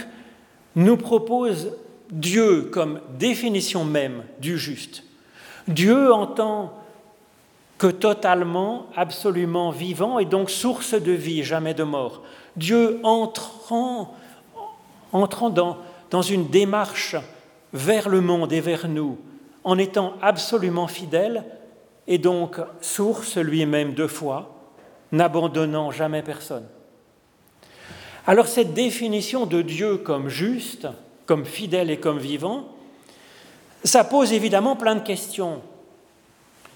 nous 0.75 0.97
propose 0.97 1.71
Dieu 2.11 2.63
comme 2.71 2.99
définition 3.17 3.85
même 3.85 4.23
du 4.39 4.57
juste. 4.57 5.03
Dieu 5.67 6.13
entend 6.13 6.76
que 7.77 7.87
totalement, 7.87 8.87
absolument 8.95 9.69
vivant 9.69 10.19
et 10.19 10.25
donc 10.25 10.49
source 10.49 10.93
de 10.93 11.11
vie, 11.11 11.43
jamais 11.43 11.73
de 11.73 11.83
mort. 11.83 12.23
Dieu 12.55 12.99
entrant, 13.03 14.15
entrant 15.11 15.49
dans, 15.49 15.77
dans 16.09 16.23
une 16.23 16.47
démarche 16.47 17.15
vers 17.73 18.09
le 18.09 18.21
monde 18.21 18.51
et 18.51 18.61
vers 18.61 18.87
nous, 18.87 19.17
en 19.63 19.77
étant 19.77 20.13
absolument 20.21 20.87
fidèle 20.87 21.45
et 22.07 22.17
donc 22.17 22.59
source 22.81 23.37
lui-même 23.37 23.93
de 23.93 24.07
foi, 24.07 24.55
n'abandonnant 25.11 25.91
jamais 25.91 26.23
personne. 26.23 26.65
Alors 28.25 28.47
cette 28.47 28.73
définition 28.73 29.45
de 29.45 29.61
Dieu 29.61 29.97
comme 29.97 30.29
juste, 30.29 30.87
comme 31.25 31.45
fidèle 31.45 31.91
et 31.91 31.99
comme 31.99 32.17
vivant, 32.17 32.69
ça 33.83 34.03
pose 34.03 34.33
évidemment 34.33 34.75
plein 34.75 34.95
de 34.95 35.01
questions. 35.01 35.61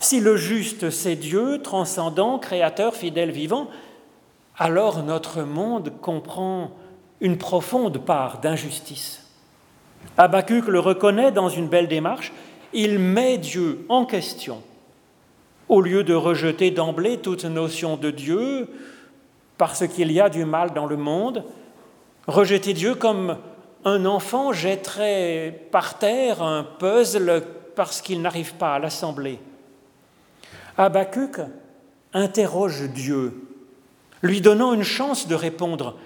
Si 0.01 0.19
le 0.19 0.35
juste, 0.35 0.89
c'est 0.89 1.15
Dieu, 1.15 1.61
transcendant, 1.61 2.39
créateur, 2.39 2.95
fidèle, 2.95 3.29
vivant, 3.29 3.67
alors 4.57 5.03
notre 5.03 5.43
monde 5.43 5.93
comprend 6.01 6.71
une 7.21 7.37
profonde 7.37 7.99
part 7.99 8.39
d'injustice. 8.39 9.29
Habacuc 10.17 10.65
le 10.65 10.79
reconnaît 10.79 11.31
dans 11.31 11.49
une 11.49 11.67
belle 11.67 11.87
démarche, 11.87 12.33
il 12.73 12.97
met 12.97 13.37
Dieu 13.37 13.85
en 13.89 14.05
question. 14.05 14.63
Au 15.69 15.81
lieu 15.81 16.03
de 16.03 16.15
rejeter 16.15 16.71
d'emblée 16.71 17.19
toute 17.19 17.45
notion 17.45 17.95
de 17.95 18.09
Dieu, 18.09 18.69
parce 19.59 19.87
qu'il 19.87 20.11
y 20.11 20.19
a 20.19 20.29
du 20.29 20.45
mal 20.45 20.73
dans 20.73 20.87
le 20.87 20.97
monde, 20.97 21.43
rejeter 22.25 22.73
Dieu 22.73 22.95
comme 22.95 23.37
un 23.85 24.05
enfant 24.05 24.51
jetterait 24.51 25.67
par 25.69 25.99
terre 25.99 26.41
un 26.41 26.63
puzzle 26.63 27.43
parce 27.75 28.01
qu'il 28.01 28.23
n'arrive 28.23 28.55
pas 28.55 28.73
à 28.73 28.79
l'assembler. 28.79 29.37
Habacuc 30.77 31.37
interroge 32.13 32.89
Dieu, 32.89 33.47
lui 34.21 34.41
donnant 34.41 34.73
une 34.73 34.83
chance 34.83 35.27
de 35.27 35.35
répondre. 35.35 35.97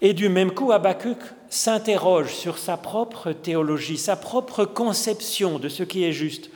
Et 0.00 0.14
du 0.14 0.28
même 0.28 0.52
coup, 0.52 0.72
Habacuc 0.72 1.18
s'interroge 1.48 2.34
sur 2.34 2.58
sa 2.58 2.76
propre 2.76 3.32
théologie, 3.32 3.98
sa 3.98 4.16
propre 4.16 4.64
conception 4.64 5.58
de 5.58 5.68
ce 5.68 5.82
qui 5.82 6.04
est 6.04 6.12
juste, 6.12 6.50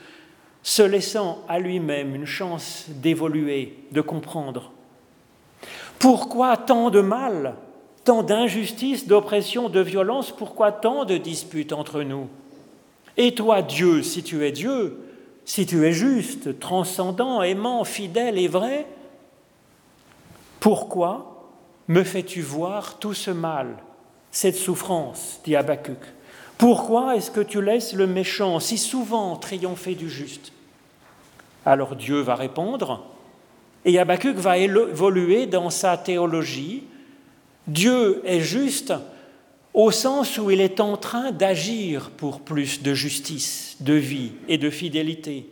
se 0.63 0.81
laissant 0.81 1.43
à 1.47 1.59
lui-même 1.59 2.13
une 2.13 2.25
chance 2.25 2.85
d'évoluer, 2.89 3.77
de 3.91 4.01
comprendre. 4.01 4.71
Pourquoi 5.99 6.57
tant 6.57 6.89
de 6.89 6.99
mal, 6.99 7.55
tant 8.03 8.21
d'injustice, 8.21 9.07
d'oppression, 9.07 9.69
de 9.69 9.79
violence 9.79 10.31
Pourquoi 10.31 10.71
tant 10.71 11.05
de 11.05 11.17
disputes 11.17 11.73
entre 11.73 12.01
nous? 12.03 12.27
Et 13.15 13.33
toi, 13.33 13.61
Dieu, 13.61 14.03
si 14.03 14.23
tu 14.23 14.45
es 14.45 14.51
Dieu, 14.51 15.06
si 15.47 15.65
tu 15.65 15.85
es 15.85 15.93
juste, 15.93 16.59
transcendant, 16.59 17.41
aimant, 17.41 17.85
fidèle 17.85 18.37
et 18.37 18.49
vrai, 18.49 18.85
pourquoi 20.59 21.49
me 21.87 22.03
fais-tu 22.03 22.41
voir 22.41 22.99
tout 22.99 23.13
ce 23.13 23.31
mal, 23.31 23.77
cette 24.29 24.57
souffrance 24.57 25.39
dit 25.45 25.55
Habacuc 25.55 25.99
Pourquoi 26.57 27.15
est-ce 27.15 27.31
que 27.31 27.39
tu 27.39 27.61
laisses 27.61 27.93
le 27.93 28.07
méchant 28.07 28.59
si 28.59 28.77
souvent 28.77 29.37
triompher 29.37 29.95
du 29.95 30.09
juste? 30.09 30.51
Alors 31.65 31.95
Dieu 31.95 32.19
va 32.19 32.35
répondre, 32.35 33.05
et 33.85 33.97
Habacuc 33.97 34.35
va 34.35 34.57
évoluer 34.57 35.45
dans 35.45 35.69
sa 35.69 35.95
théologie. 35.95 36.83
Dieu 37.67 38.21
est 38.25 38.41
juste 38.41 38.93
au 39.77 39.91
sens 39.91 40.39
où 40.39 40.49
il 40.49 40.59
est 40.59 40.79
en 40.79 40.97
train 40.97 41.31
d'agir 41.31 42.09
pour 42.09 42.41
plus 42.41 42.81
de 42.81 42.95
justice, 42.95 43.77
de 43.79 43.93
vie 43.93 44.31
et 44.47 44.57
de 44.57 44.71
fidélité. 44.71 45.47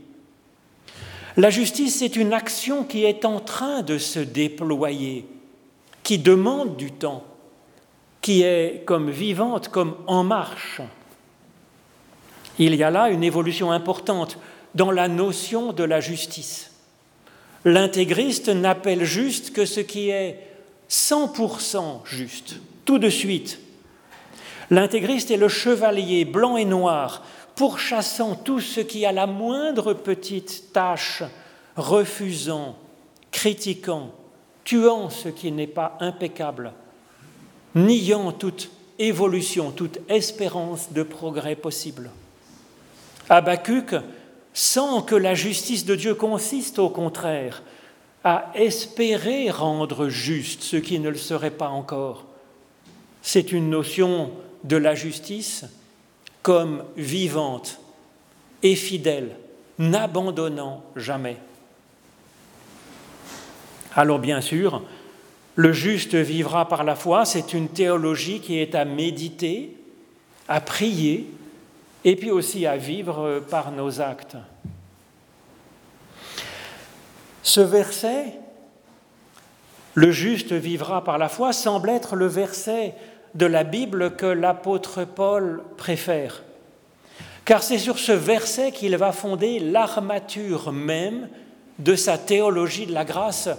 La 1.37 1.51
justice, 1.51 1.99
c'est 1.99 2.15
une 2.15 2.33
action 2.33 2.85
qui 2.85 3.05
est 3.05 3.23
en 3.23 3.39
train 3.39 3.83
de 3.83 3.99
se 3.99 4.17
déployer, 4.17 5.27
qui 6.01 6.17
demande 6.17 6.75
du 6.75 6.91
temps, 6.91 7.23
qui 8.19 8.41
est 8.41 8.81
comme 8.85 9.11
vivante, 9.11 9.67
comme 9.67 9.95
en 10.07 10.23
marche. 10.23 10.81
Il 12.57 12.73
y 12.73 12.81
a 12.81 12.89
là 12.89 13.11
une 13.11 13.23
évolution 13.23 13.71
importante 13.71 14.39
dans 14.73 14.89
la 14.89 15.07
notion 15.07 15.71
de 15.71 15.83
la 15.83 15.99
justice. 15.99 16.71
L'intégriste 17.63 18.49
n'appelle 18.49 19.03
juste 19.03 19.53
que 19.53 19.67
ce 19.67 19.81
qui 19.81 20.09
est 20.09 20.39
100% 20.89 22.07
juste, 22.07 22.55
tout 22.85 22.97
de 22.97 23.09
suite. 23.09 23.59
L'intégriste 24.69 25.31
est 25.31 25.37
le 25.37 25.47
chevalier 25.47 26.25
blanc 26.25 26.57
et 26.57 26.65
noir, 26.65 27.23
pourchassant 27.55 28.35
tout 28.35 28.59
ce 28.59 28.79
qui 28.79 29.05
a 29.05 29.11
la 29.11 29.27
moindre 29.27 29.93
petite 29.93 30.73
tâche, 30.73 31.23
refusant, 31.75 32.75
critiquant, 33.31 34.11
tuant 34.63 35.09
ce 35.09 35.29
qui 35.29 35.51
n'est 35.51 35.67
pas 35.67 35.97
impeccable, 35.99 36.73
niant 37.75 38.31
toute 38.31 38.71
évolution, 38.97 39.71
toute 39.71 39.99
espérance 40.09 40.91
de 40.91 41.03
progrès 41.03 41.55
possible. 41.55 42.09
Habacuc 43.29 43.95
sans 44.53 45.01
que 45.01 45.15
la 45.15 45.35
justice 45.35 45.85
de 45.85 45.95
Dieu 45.95 46.15
consiste 46.15 46.79
au 46.79 46.89
contraire 46.89 47.61
à 48.23 48.51
espérer 48.55 49.51
rendre 49.51 50.07
juste 50.07 50.63
ce 50.63 50.77
qui 50.77 50.99
ne 50.99 51.09
le 51.09 51.17
serait 51.17 51.51
pas 51.51 51.67
encore. 51.67 52.25
C'est 53.21 53.51
une 53.51 53.69
notion 53.69 54.31
de 54.65 54.77
la 54.77 54.95
justice 54.95 55.65
comme 56.41 56.83
vivante 56.97 57.79
et 58.61 58.75
fidèle, 58.75 59.31
n'abandonnant 59.79 60.83
jamais. 60.95 61.37
Alors 63.95 64.19
bien 64.19 64.41
sûr, 64.41 64.83
le 65.55 65.71
juste 65.71 66.15
vivra 66.15 66.67
par 66.67 66.83
la 66.83 66.95
foi, 66.95 67.25
c'est 67.25 67.53
une 67.53 67.69
théologie 67.69 68.41
qui 68.41 68.59
est 68.59 68.75
à 68.75 68.85
méditer, 68.85 69.77
à 70.47 70.59
prier, 70.59 71.29
et 72.03 72.15
puis 72.15 72.29
aussi 72.29 72.65
à 72.65 72.77
vivre 72.77 73.41
par 73.49 73.71
nos 73.71 74.01
actes. 74.01 74.37
Ce 77.41 77.61
verset, 77.61 78.33
le 79.93 80.11
juste 80.11 80.51
vivra 80.51 81.03
par 81.03 81.17
la 81.17 81.29
foi, 81.29 81.53
semble 81.53 81.89
être 81.89 82.15
le 82.15 82.27
verset 82.27 82.93
de 83.35 83.45
la 83.45 83.63
Bible 83.63 84.15
que 84.15 84.25
l'apôtre 84.25 85.03
Paul 85.03 85.61
préfère. 85.77 86.43
Car 87.43 87.61
c'est 87.61 87.77
sur 87.77 87.99
ce 87.99 88.13
verset 88.13 88.71
qu'il 88.71 88.97
va 88.97 89.11
fonder 89.11 89.59
l'armature 89.59 90.71
même 90.71 91.29
de 91.77 91.95
sa 91.95 92.17
théologie 92.17 92.87
de 92.87 92.93
la 92.93 93.05
grâce, 93.05 93.49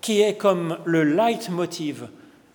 qui 0.00 0.22
est 0.22 0.36
comme 0.36 0.78
le 0.84 1.02
leitmotiv 1.02 2.08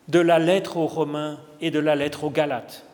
de 0.07 0.19
la 0.19 0.39
lettre 0.39 0.77
aux 0.77 0.87
Romains 0.87 1.37
et 1.61 1.69
de 1.69 1.79
la 1.79 1.95
lettre 1.95 2.23
aux 2.23 2.29
Galates. 2.29 2.85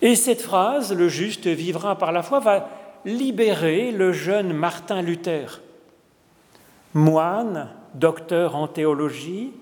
Et 0.00 0.14
cette 0.14 0.42
phrase, 0.42 0.94
le 0.94 1.08
juste 1.08 1.48
vivra 1.48 1.98
par 1.98 2.12
la 2.12 2.22
foi, 2.22 2.38
va 2.38 2.68
libérer 3.04 3.90
le 3.90 4.12
jeune 4.12 4.52
Martin 4.52 5.02
Luther, 5.02 5.60
moine, 6.94 7.68
docteur 7.94 8.54
en 8.54 8.68
théologie, 8.68 9.52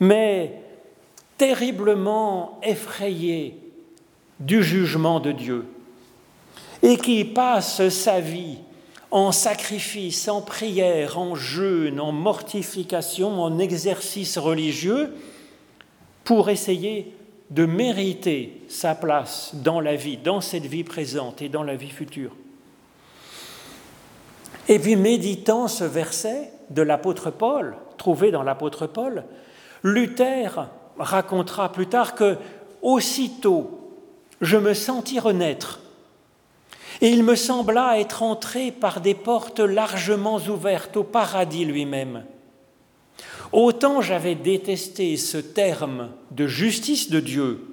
mais 0.00 0.61
terriblement 1.42 2.60
effrayé 2.62 3.58
du 4.38 4.62
jugement 4.62 5.18
de 5.18 5.32
Dieu, 5.32 5.66
et 6.84 6.96
qui 6.96 7.24
passe 7.24 7.88
sa 7.88 8.20
vie 8.20 8.58
en 9.10 9.32
sacrifice, 9.32 10.28
en 10.28 10.40
prière, 10.40 11.18
en 11.18 11.34
jeûne, 11.34 11.98
en 11.98 12.12
mortification, 12.12 13.42
en 13.42 13.58
exercice 13.58 14.38
religieux, 14.38 15.12
pour 16.22 16.48
essayer 16.48 17.12
de 17.50 17.66
mériter 17.66 18.62
sa 18.68 18.94
place 18.94 19.50
dans 19.52 19.80
la 19.80 19.96
vie, 19.96 20.18
dans 20.18 20.40
cette 20.40 20.66
vie 20.66 20.84
présente 20.84 21.42
et 21.42 21.48
dans 21.48 21.64
la 21.64 21.74
vie 21.74 21.90
future. 21.90 22.36
Et 24.68 24.78
puis 24.78 24.94
méditant 24.94 25.66
ce 25.66 25.82
verset 25.82 26.52
de 26.70 26.82
l'apôtre 26.82 27.32
Paul, 27.32 27.74
trouvé 27.98 28.30
dans 28.30 28.44
l'apôtre 28.44 28.86
Paul, 28.86 29.24
Luther 29.82 30.68
racontera 30.98 31.72
plus 31.72 31.86
tard 31.86 32.14
que 32.14 32.36
aussitôt 32.82 33.78
je 34.40 34.56
me 34.56 34.74
sentis 34.74 35.20
renaître 35.20 35.80
et 37.00 37.08
il 37.08 37.24
me 37.24 37.34
sembla 37.34 37.98
être 37.98 38.22
entré 38.22 38.70
par 38.70 39.00
des 39.00 39.14
portes 39.14 39.60
largement 39.60 40.36
ouvertes 40.36 40.96
au 40.96 41.02
paradis 41.02 41.64
lui-même. 41.64 42.24
Autant 43.52 44.00
j'avais 44.00 44.34
détesté 44.34 45.16
ce 45.16 45.38
terme 45.38 46.10
de 46.30 46.46
justice 46.46 47.10
de 47.10 47.20
Dieu, 47.20 47.66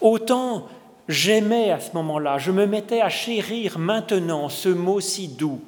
autant 0.00 0.68
j'aimais 1.08 1.70
à 1.70 1.80
ce 1.80 1.92
moment-là, 1.94 2.38
je 2.38 2.50
me 2.50 2.66
mettais 2.66 3.00
à 3.00 3.08
chérir 3.08 3.78
maintenant 3.78 4.48
ce 4.48 4.68
mot 4.68 5.00
si 5.00 5.28
doux 5.28 5.60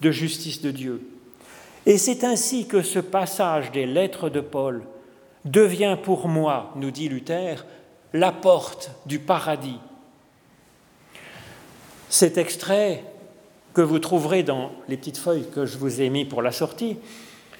de 0.00 0.10
justice 0.10 0.60
de 0.60 0.70
Dieu. 0.70 1.08
Et 1.86 1.98
c'est 1.98 2.24
ainsi 2.24 2.66
que 2.66 2.82
ce 2.82 2.98
passage 2.98 3.70
des 3.70 3.86
lettres 3.86 4.28
de 4.28 4.40
Paul 4.40 4.82
devient 5.50 5.96
pour 6.02 6.28
moi, 6.28 6.72
nous 6.76 6.90
dit 6.90 7.08
Luther, 7.08 7.64
la 8.12 8.32
porte 8.32 8.90
du 9.06 9.18
paradis. 9.18 9.78
Cet 12.08 12.38
extrait 12.38 13.04
que 13.74 13.82
vous 13.82 13.98
trouverez 13.98 14.42
dans 14.42 14.72
les 14.88 14.96
petites 14.96 15.18
feuilles 15.18 15.48
que 15.50 15.66
je 15.66 15.78
vous 15.78 16.00
ai 16.00 16.08
mis 16.08 16.24
pour 16.24 16.42
la 16.42 16.52
sortie, 16.52 16.96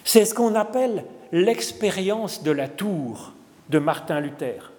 c'est 0.05 0.25
ce 0.25 0.35
qu'on 0.35 0.55
appelle 0.55 1.05
l'expérience 1.33 2.43
de 2.43 2.51
la 2.51 2.69
tour 2.69 3.33
de 3.69 3.79
Martin 3.79 4.21
Luther, 4.21 4.73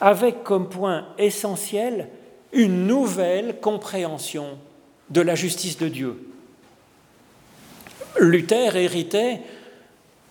avec 0.00 0.44
comme 0.44 0.68
point 0.68 1.06
essentiel 1.18 2.08
une 2.52 2.86
nouvelle 2.86 3.60
compréhension 3.60 4.58
de 5.10 5.20
la 5.20 5.34
justice 5.34 5.78
de 5.78 5.88
Dieu. 5.88 6.30
Luther 8.18 8.76
héritait 8.76 9.40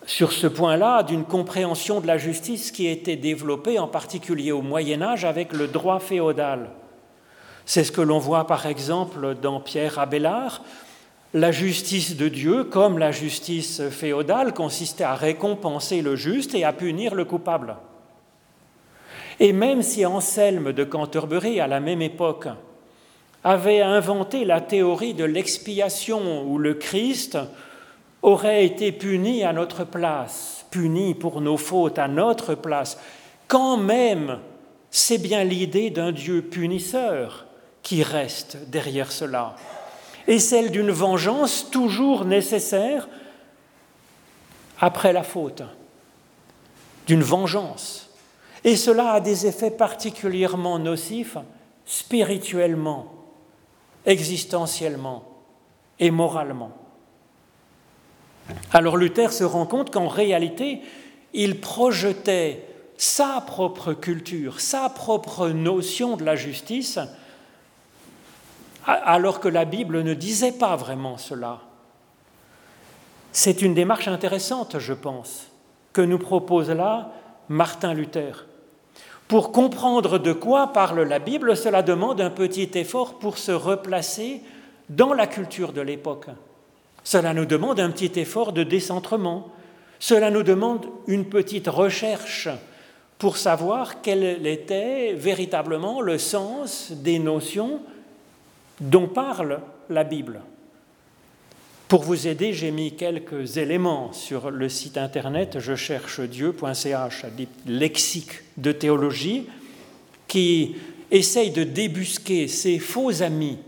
sur 0.06 0.32
ce 0.32 0.48
point-là 0.48 1.04
d'une 1.04 1.26
compréhension 1.26 2.00
de 2.00 2.08
la 2.08 2.18
justice 2.18 2.72
qui 2.72 2.88
était 2.88 3.15
développée 3.15 3.80
en 3.80 3.88
particulier 3.88 4.52
au 4.52 4.62
Moyen 4.62 5.02
Âge 5.02 5.26
avec 5.26 5.54
le 5.54 5.68
droit 5.68 6.00
féodal. 6.00 6.70
C'est 7.65 7.84
ce 7.84 7.91
que 7.91 8.02
l'on 8.02 8.20
voit 8.20 8.46
par 8.46 8.65
exemple 8.68 9.36
dans 9.41 9.60
Pierre 9.60 9.98
Abélard, 9.98 10.62
la 11.34 11.52
justice 11.52 12.15
de 12.15 12.30
Dieu, 12.30 12.63
comme 12.63 12.98
la 12.98 13.12
justice 13.12 13.82
féodale, 13.89 14.54
consistait 14.54 15.04
à 15.04 15.15
récompenser 15.15 16.02
le 16.02 16.15
juste 16.15 16.56
et 16.56 16.63
à 16.63 16.72
punir 16.72 17.13
le 17.13 17.26
coupable. 17.26 17.76
Et 19.41 19.52
même 19.52 19.82
si 19.82 20.06
Anselme 20.06 20.72
de 20.72 20.86
Canterbury, 20.86 21.60
à 21.60 21.68
la 21.68 21.82
même 21.82 22.02
époque, 22.02 22.48
avait 23.44 23.82
inventé 23.82 24.46
la 24.46 24.62
théorie 24.62 25.13
de 25.13 25.26
l'expiation 25.26 26.44
où 26.48 26.58
le 26.58 26.76
Christ 26.76 27.38
aurait 28.26 28.66
été 28.66 28.92
puni 28.92 29.44
à 29.44 29.54
notre 29.54 29.84
place, 29.84 30.66
puni 30.72 31.14
pour 31.14 31.42
nos 31.42 31.58
fautes 31.58 32.00
à 32.00 32.08
notre 32.08 32.56
place, 32.56 32.98
quand 33.48 33.78
même 33.78 34.40
c'est 34.90 35.20
bien 35.20 35.44
l'idée 35.44 35.92
d'un 35.92 36.12
Dieu 36.12 36.42
punisseur 36.42 37.46
qui 37.84 38.02
reste 38.02 38.58
derrière 38.68 39.12
cela 39.12 39.56
et 40.28 40.40
celle 40.40 40.72
d'une 40.72 40.90
vengeance 40.90 41.70
toujours 41.70 42.26
nécessaire 42.26 43.08
après 44.80 45.14
la 45.14 45.22
faute, 45.22 45.62
d'une 47.06 47.22
vengeance. 47.22 48.10
Et 48.64 48.76
cela 48.76 49.12
a 49.12 49.20
des 49.20 49.46
effets 49.46 49.70
particulièrement 49.70 50.80
nocifs 50.80 51.38
spirituellement, 51.86 53.14
existentiellement 54.04 55.26
et 56.00 56.10
moralement. 56.10 56.85
Alors 58.71 58.97
Luther 58.97 59.31
se 59.31 59.43
rend 59.43 59.65
compte 59.65 59.91
qu'en 59.91 60.08
réalité, 60.08 60.81
il 61.34 61.60
projetait 61.60 62.65
sa 62.97 63.41
propre 63.45 63.93
culture, 63.93 64.60
sa 64.60 64.89
propre 64.89 65.49
notion 65.49 66.15
de 66.15 66.23
la 66.23 66.36
justice 66.36 66.99
alors 68.86 69.39
que 69.39 69.47
la 69.47 69.65
Bible 69.65 70.03
ne 70.03 70.13
disait 70.13 70.51
pas 70.51 70.75
vraiment 70.75 71.17
cela. 71.17 71.62
C'est 73.31 73.62
une 73.62 73.73
démarche 73.73 74.08
intéressante, 74.08 74.79
je 74.79 74.93
pense, 74.93 75.47
que 75.91 76.01
nous 76.01 76.19
propose 76.19 76.69
là 76.69 77.12
Martin 77.49 77.93
Luther. 77.93 78.45
Pour 79.27 79.51
comprendre 79.51 80.19
de 80.19 80.34
quoi 80.34 80.71
parle 80.71 81.01
la 81.01 81.19
Bible, 81.19 81.58
cela 81.58 81.81
demande 81.81 82.21
un 82.21 82.29
petit 82.29 82.69
effort 82.75 83.17
pour 83.17 83.39
se 83.39 83.51
replacer 83.51 84.41
dans 84.89 85.13
la 85.13 85.25
culture 85.25 85.73
de 85.73 85.81
l'époque. 85.81 86.27
Cela 87.06 87.36
nous 87.36 87.46
demande 87.46 87.80
un 87.80 87.91
petit 87.91 88.20
effort 88.20 88.52
de 88.52 88.63
décentrement. 88.63 89.52
Cela 90.00 90.32
nous 90.32 90.44
demande 90.44 90.88
une 91.08 91.26
petite 91.26 91.68
recherche 91.68 92.50
pour 93.20 93.38
savoir 93.38 94.02
quel 94.02 94.46
était 94.46 95.13
véritablement 95.13 96.02
le 96.02 96.18
sens 96.18 96.91
des 96.91 97.20
notions 97.20 97.80
dont 98.82 99.08
parle 99.08 99.62
la 99.89 100.04
Bible. 100.04 100.41
Pour 101.88 102.02
vous 102.02 102.28
aider, 102.28 102.54
j'ai 102.54 102.72
mis 102.72 102.96
quelques 102.96 103.58
éléments 103.58 104.12
sur 104.12 104.50
le 104.50 104.68
site 104.68 104.98
internet 104.98 105.60
je 105.60 105.76
cherche 105.76 106.20
Dieu.ch, 106.22 107.26
lexique 107.68 108.41
de 108.58 108.72
théologie, 108.72 109.46
qui 110.28 110.76
essaye 111.12 111.52
de 111.52 111.63
débusquer 111.63 112.48
ces 112.48 112.80
faux 112.80 113.22
amis, 113.22 113.60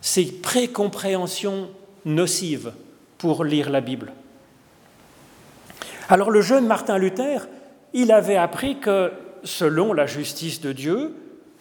ces 0.00 0.26
précompréhensions 0.26 1.68
nocives 2.04 2.72
pour 3.18 3.44
lire 3.44 3.70
la 3.70 3.80
Bible. 3.80 4.12
Alors 6.08 6.30
le 6.30 6.40
jeune 6.40 6.66
Martin 6.66 6.98
Luther, 6.98 7.48
il 7.92 8.12
avait 8.12 8.36
appris 8.36 8.80
que, 8.80 9.12
selon 9.44 9.92
la 9.92 10.06
justice 10.06 10.60
de 10.60 10.72
Dieu, 10.72 11.14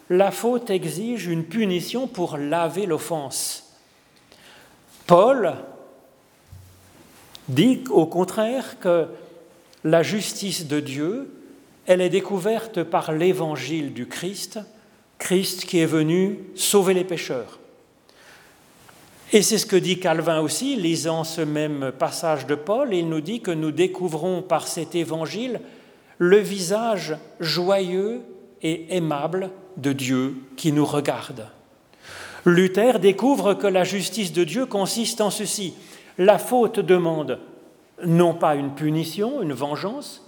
la 0.10 0.32
faute 0.32 0.70
exige 0.70 1.28
une 1.28 1.46
punition 1.46 2.08
pour 2.08 2.38
laver 2.38 2.86
l'offense. 2.86 3.78
Paul 5.06 5.54
dit 7.48 7.84
au 7.90 8.06
contraire 8.06 8.80
que 8.80 9.08
la 9.84 10.04
justice 10.04 10.68
de 10.68 10.80
Dieu, 10.80 11.32
elle 11.86 12.02
est 12.02 12.10
découverte 12.10 12.84
par 12.84 13.12
l'évangile 13.12 13.94
du 13.94 14.08
Christ, 14.08 14.60
Christ 15.18 15.66
qui 15.66 15.80
est 15.80 15.86
venu 15.86 16.40
sauver 16.56 16.94
les 16.94 17.04
pécheurs. 17.04 17.59
Et 19.32 19.44
c'est 19.44 19.60
ce 19.60 19.68
que 19.68 19.76
dit 19.76 20.00
Calvin 20.00 20.40
aussi, 20.40 20.76
lisant 20.76 21.24
ce 21.24 21.42
même 21.42 21.92
passage 21.98 22.48
de 22.48 22.56
Paul, 22.56 22.94
il 22.94 23.08
nous 23.08 23.22
dit 23.22 23.42
que 23.42 23.52
nous 23.52 23.72
découvrons 23.72 24.42
par 24.42 24.68
cet 24.68 24.96
évangile 24.96 25.62
le 26.18 26.38
visage 26.38 27.16
joyeux 27.40 28.22
et 28.64 28.96
aimable 28.96 29.52
de 29.78 29.94
Dieu 29.94 30.36
qui 30.58 30.72
nous 30.72 30.86
regarde. 30.86 31.48
Luther 32.46 33.00
découvre 33.00 33.54
que 33.54 33.68
la 33.68 33.84
justice 33.84 34.34
de 34.34 34.44
Dieu 34.44 34.66
consiste 34.66 35.22
en 35.22 35.30
ceci. 35.30 35.74
La 36.18 36.40
faute 36.40 36.80
demande 36.80 37.40
non 38.06 38.34
pas 38.34 38.56
une 38.56 38.74
punition, 38.74 39.42
une 39.42 39.54
vengeance, 39.54 40.26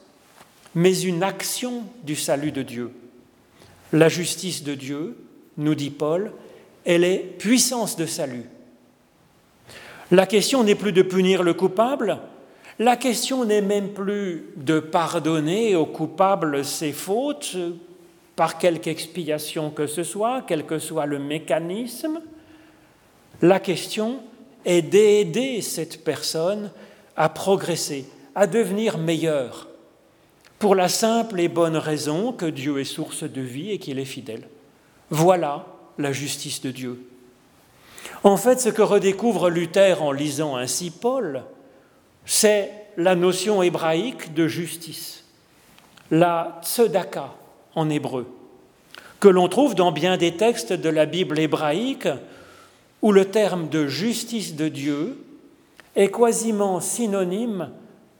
mais 0.75 0.99
une 1.01 1.23
action 1.23 1.83
du 2.03 2.15
salut 2.15 2.51
de 2.51 2.61
Dieu. 2.61 2.91
La 3.93 4.09
justice 4.09 4.63
de 4.63 4.75
Dieu, 4.75 5.17
nous 5.57 5.75
dit 5.75 5.89
Paul, 5.89 6.31
elle 6.85 7.03
est 7.03 7.17
puissance 7.17 7.97
de 7.97 8.05
salut. 8.05 8.45
La 10.11 10.25
question 10.25 10.63
n'est 10.63 10.75
plus 10.75 10.91
de 10.91 11.01
punir 11.01 11.41
le 11.41 11.53
coupable, 11.53 12.19
la 12.79 12.97
question 12.97 13.45
n'est 13.45 13.61
même 13.61 13.93
plus 13.93 14.49
de 14.57 14.79
pardonner 14.79 15.75
au 15.75 15.85
coupable 15.85 16.65
ses 16.65 16.91
fautes 16.91 17.55
par 18.35 18.57
quelque 18.57 18.87
expiation 18.87 19.69
que 19.69 19.87
ce 19.87 20.03
soit, 20.03 20.43
quel 20.47 20.65
que 20.65 20.79
soit 20.79 21.05
le 21.05 21.19
mécanisme. 21.19 22.21
La 23.41 23.59
question 23.59 24.19
est 24.65 24.81
d'aider 24.81 25.61
cette 25.61 26.03
personne 26.03 26.71
à 27.15 27.29
progresser, 27.29 28.05
à 28.35 28.47
devenir 28.47 28.97
meilleure, 28.97 29.69
pour 30.59 30.75
la 30.75 30.89
simple 30.89 31.39
et 31.39 31.47
bonne 31.47 31.77
raison 31.77 32.33
que 32.33 32.45
Dieu 32.45 32.79
est 32.79 32.83
source 32.83 33.23
de 33.23 33.41
vie 33.41 33.71
et 33.71 33.77
qu'il 33.77 33.97
est 33.99 34.05
fidèle. 34.05 34.47
Voilà 35.09 35.67
la 35.97 36.11
justice 36.11 36.61
de 36.61 36.71
Dieu. 36.71 37.10
En 38.23 38.37
fait, 38.37 38.59
ce 38.59 38.69
que 38.69 38.81
redécouvre 38.81 39.49
Luther 39.49 40.03
en 40.03 40.11
lisant 40.11 40.55
ainsi 40.55 40.91
Paul, 40.91 41.43
c'est 42.25 42.71
la 42.97 43.15
notion 43.15 43.63
hébraïque 43.63 44.33
de 44.33 44.47
justice, 44.47 45.25
la 46.11 46.59
tzedaka 46.63 47.33
en 47.73 47.89
hébreu, 47.89 48.27
que 49.19 49.27
l'on 49.27 49.47
trouve 49.47 49.73
dans 49.73 49.91
bien 49.91 50.17
des 50.17 50.35
textes 50.35 50.73
de 50.73 50.89
la 50.89 51.05
Bible 51.05 51.39
hébraïque 51.39 52.07
où 53.01 53.11
le 53.11 53.25
terme 53.25 53.69
de 53.69 53.87
justice 53.87 54.55
de 54.55 54.67
Dieu 54.67 55.23
est 55.95 56.11
quasiment 56.11 56.79
synonyme 56.79 57.71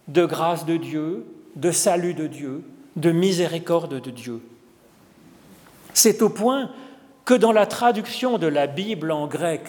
de 0.08 0.26
grâce 0.26 0.66
de 0.66 0.78
Dieu, 0.78 1.26
de 1.56 1.70
salut 1.70 2.16
de 2.16 2.26
Dieu, 2.26 2.64
de 2.96 3.12
miséricorde 3.12 4.02
de 4.02 4.10
Dieu. 4.10 4.42
C'est 5.94 6.24
au 6.24 6.30
point 6.30 6.72
que 7.24 7.34
dans 7.36 7.52
la 7.52 7.68
traduction 7.68 8.40
de 8.40 8.48
la 8.48 8.66
Bible 8.66 9.12
en 9.12 9.28
grec 9.28 9.62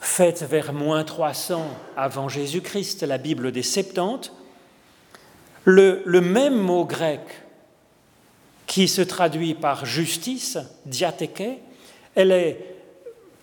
faite 0.00 0.42
vers 0.42 0.72
moins 0.72 1.04
300 1.04 1.62
avant 1.96 2.28
Jésus-Christ, 2.28 3.02
la 3.02 3.18
Bible 3.18 3.52
des 3.52 3.62
Septante, 3.62 4.32
le, 5.64 6.02
même 6.20 6.58
mot 6.58 6.84
grec 6.84 7.20
qui 8.66 8.88
se 8.88 9.02
traduit 9.02 9.54
par 9.54 9.84
justice, 9.84 10.58
diatheke, 10.86 11.60
elle, 12.14 12.32
est, 12.32 12.76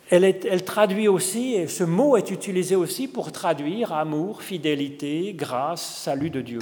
elle, 0.09 0.23
est, 0.23 0.45
elle 0.45 0.65
traduit 0.65 1.07
aussi, 1.07 1.53
et 1.53 1.67
ce 1.67 1.83
mot 1.83 2.17
est 2.17 2.31
utilisé 2.31 2.75
aussi 2.75 3.07
pour 3.07 3.31
traduire 3.31 3.93
amour, 3.93 4.41
fidélité, 4.41 5.33
grâce, 5.35 5.81
salut 6.03 6.31
de 6.31 6.41
Dieu. 6.41 6.59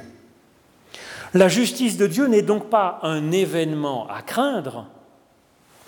La 1.34 1.48
justice 1.48 1.98
de 1.98 2.08
Dieu 2.08 2.28
n'est 2.28 2.42
donc 2.42 2.70
pas 2.70 3.00
un 3.02 3.32
événement 3.32 4.08
à 4.10 4.22
craindre, 4.22 4.88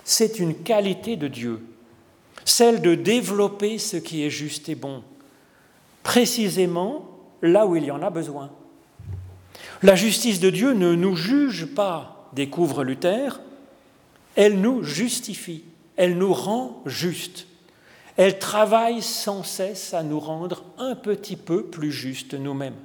c'est 0.03 0.39
une 0.39 0.55
qualité 0.55 1.17
de 1.17 1.27
Dieu 1.27 1.61
celle 2.47 2.81
de 2.81 2.95
développer 2.95 3.77
ce 3.77 3.97
qui 3.97 4.23
est 4.23 4.29
juste 4.29 4.69
et 4.69 4.75
bon, 4.75 5.03
précisément 6.01 7.09
là 7.41 7.67
où 7.67 7.75
il 7.75 7.83
y 7.83 7.91
en 7.91 8.01
a 8.01 8.09
besoin. 8.09 8.49
La 9.83 9.95
justice 9.95 10.39
de 10.39 10.49
Dieu 10.49 10.71
ne 10.71 10.95
nous 10.95 11.15
juge 11.15 11.65
pas, 11.65 12.29
découvre 12.31 12.85
Luther, 12.85 13.41
elle 14.35 14.61
nous 14.61 14.81
justifie, 14.81 15.65
elle 15.97 16.17
nous 16.17 16.33
rend 16.33 16.81
justes. 16.85 17.47
Elle 18.15 18.39
travaille 18.39 19.01
sans 19.01 19.43
cesse 19.43 19.93
à 19.93 20.01
nous 20.01 20.19
rendre 20.19 20.63
un 20.77 20.95
petit 20.95 21.35
peu 21.35 21.65
plus 21.65 21.91
justes 21.91 22.33
nous-mêmes. 22.33 22.77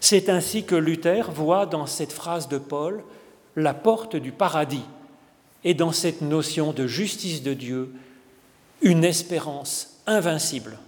C'est 0.00 0.28
ainsi 0.28 0.64
que 0.64 0.74
Luther 0.74 1.30
voit 1.30 1.64
dans 1.64 1.86
cette 1.86 2.12
phrase 2.12 2.48
de 2.48 2.58
Paul 2.58 3.02
la 3.56 3.72
porte 3.72 4.16
du 4.16 4.32
paradis 4.32 4.84
et 5.64 5.72
dans 5.72 5.92
cette 5.92 6.20
notion 6.20 6.74
de 6.74 6.86
justice 6.86 7.42
de 7.42 7.54
Dieu 7.54 7.94
une 8.82 9.04
espérance 9.04 10.00
invincible. 10.06 10.78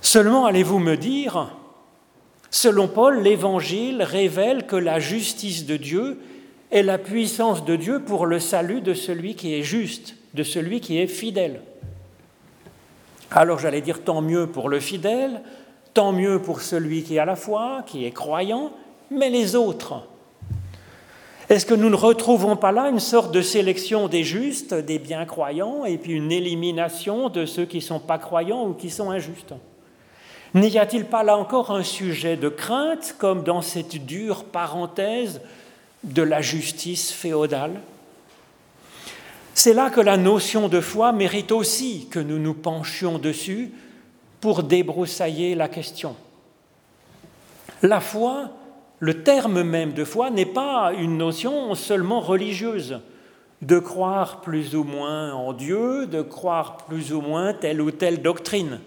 Seulement 0.00 0.46
allez-vous 0.46 0.78
me 0.78 0.96
dire, 0.96 1.54
selon 2.50 2.88
Paul, 2.88 3.22
l'Évangile 3.22 4.02
révèle 4.02 4.66
que 4.66 4.76
la 4.76 5.00
justice 5.00 5.66
de 5.66 5.76
Dieu 5.76 6.18
est 6.70 6.82
la 6.82 6.98
puissance 6.98 7.64
de 7.64 7.76
Dieu 7.76 8.00
pour 8.00 8.26
le 8.26 8.38
salut 8.38 8.80
de 8.80 8.94
celui 8.94 9.34
qui 9.34 9.54
est 9.54 9.62
juste, 9.62 10.16
de 10.34 10.42
celui 10.42 10.80
qui 10.80 10.98
est 10.98 11.06
fidèle. 11.06 11.62
Alors 13.30 13.58
j'allais 13.58 13.80
dire 13.82 14.02
tant 14.02 14.22
mieux 14.22 14.46
pour 14.46 14.68
le 14.68 14.80
fidèle, 14.80 15.42
tant 15.94 16.12
mieux 16.12 16.40
pour 16.40 16.60
celui 16.62 17.02
qui 17.02 17.18
a 17.18 17.24
la 17.24 17.36
foi, 17.36 17.82
qui 17.86 18.04
est 18.04 18.12
croyant, 18.12 18.72
mais 19.10 19.30
les 19.30 19.54
autres, 19.56 20.02
est-ce 21.48 21.64
que 21.64 21.74
nous 21.74 21.88
ne 21.88 21.96
retrouvons 21.96 22.56
pas 22.56 22.72
là 22.72 22.90
une 22.90 23.00
sorte 23.00 23.32
de 23.32 23.40
sélection 23.40 24.08
des 24.08 24.22
justes, 24.22 24.74
des 24.74 24.98
bien 24.98 25.24
croyants, 25.24 25.86
et 25.86 25.96
puis 25.96 26.12
une 26.12 26.30
élimination 26.30 27.30
de 27.30 27.46
ceux 27.46 27.64
qui 27.64 27.78
ne 27.78 27.82
sont 27.82 28.00
pas 28.00 28.18
croyants 28.18 28.66
ou 28.66 28.74
qui 28.74 28.90
sont 28.90 29.10
injustes? 29.10 29.54
N'y 30.54 30.78
a-t-il 30.78 31.06
pas 31.06 31.22
là 31.22 31.38
encore 31.38 31.70
un 31.70 31.82
sujet 31.82 32.36
de 32.36 32.48
crainte, 32.48 33.14
comme 33.18 33.44
dans 33.44 33.62
cette 33.62 34.04
dure 34.04 34.44
parenthèse 34.44 35.40
de 36.04 36.22
la 36.22 36.42
justice 36.42 37.12
féodale? 37.12 37.80
C'est 39.54 39.74
là 39.74 39.90
que 39.90 40.00
la 40.00 40.16
notion 40.16 40.68
de 40.68 40.80
foi 40.80 41.12
mérite 41.12 41.50
aussi 41.50 42.08
que 42.10 42.18
nous 42.18 42.38
nous 42.38 42.54
penchions 42.54 43.18
dessus 43.18 43.72
pour 44.40 44.62
débroussailler 44.62 45.54
la 45.54 45.68
question. 45.68 46.14
La 47.82 48.00
foi 48.00 48.50
le 49.00 49.22
terme 49.22 49.62
même 49.62 49.92
de 49.92 50.04
foi 50.04 50.30
n'est 50.30 50.46
pas 50.46 50.92
une 50.92 51.16
notion 51.16 51.74
seulement 51.74 52.20
religieuse, 52.20 53.00
de 53.62 53.78
croire 53.78 54.40
plus 54.40 54.74
ou 54.74 54.84
moins 54.84 55.32
en 55.32 55.52
Dieu, 55.52 56.06
de 56.06 56.22
croire 56.22 56.76
plus 56.78 57.12
ou 57.12 57.20
moins 57.20 57.54
telle 57.54 57.80
ou 57.80 57.90
telle 57.90 58.22
doctrine. 58.22 58.80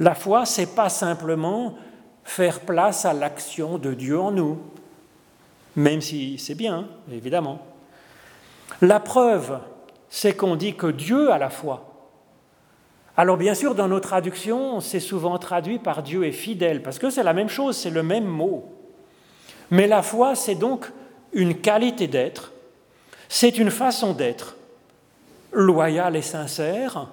La 0.00 0.14
foi, 0.14 0.44
c'est 0.44 0.74
pas 0.74 0.88
simplement 0.88 1.76
faire 2.24 2.60
place 2.60 3.04
à 3.04 3.12
l'action 3.12 3.78
de 3.78 3.94
Dieu 3.94 4.18
en 4.18 4.32
nous, 4.32 4.58
même 5.76 6.00
si 6.00 6.38
c'est 6.38 6.54
bien, 6.54 6.88
évidemment. 7.12 7.64
La 8.80 9.00
preuve, 9.00 9.58
c'est 10.08 10.34
qu'on 10.34 10.56
dit 10.56 10.74
que 10.74 10.86
Dieu 10.86 11.30
a 11.30 11.38
la 11.38 11.50
foi. 11.50 11.90
Alors 13.16 13.36
bien 13.36 13.54
sûr, 13.54 13.74
dans 13.74 13.88
nos 13.88 14.00
traductions, 14.00 14.80
c'est 14.80 15.00
souvent 15.00 15.38
traduit 15.38 15.78
par 15.78 16.02
Dieu 16.02 16.24
est 16.24 16.32
fidèle, 16.32 16.82
parce 16.82 16.98
que 16.98 17.10
c'est 17.10 17.22
la 17.22 17.32
même 17.32 17.48
chose, 17.48 17.76
c'est 17.76 17.90
le 17.90 18.02
même 18.02 18.24
mot. 18.24 18.73
Mais 19.74 19.88
la 19.88 20.02
foi, 20.02 20.36
c'est 20.36 20.54
donc 20.54 20.86
une 21.32 21.56
qualité 21.56 22.06
d'être, 22.06 22.52
c'est 23.28 23.58
une 23.58 23.72
façon 23.72 24.12
d'être 24.12 24.54
loyale 25.50 26.14
et 26.14 26.22
sincère, 26.22 27.08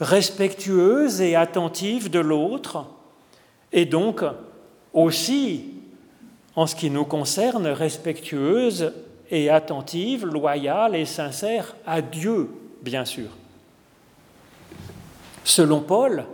respectueuse 0.00 1.22
et 1.22 1.34
attentive 1.34 2.10
de 2.10 2.18
l'autre, 2.18 2.84
et 3.72 3.86
donc 3.86 4.22
aussi, 4.92 5.70
en 6.54 6.66
ce 6.66 6.76
qui 6.76 6.90
nous 6.90 7.06
concerne, 7.06 7.68
respectueuse 7.68 8.92
et 9.30 9.48
attentive, 9.48 10.26
loyale 10.26 10.96
et 10.96 11.06
sincère 11.06 11.74
à 11.86 12.02
Dieu, 12.02 12.50
bien 12.82 13.06
sûr. 13.06 13.30
Selon 15.42 15.80
Paul, 15.80 16.26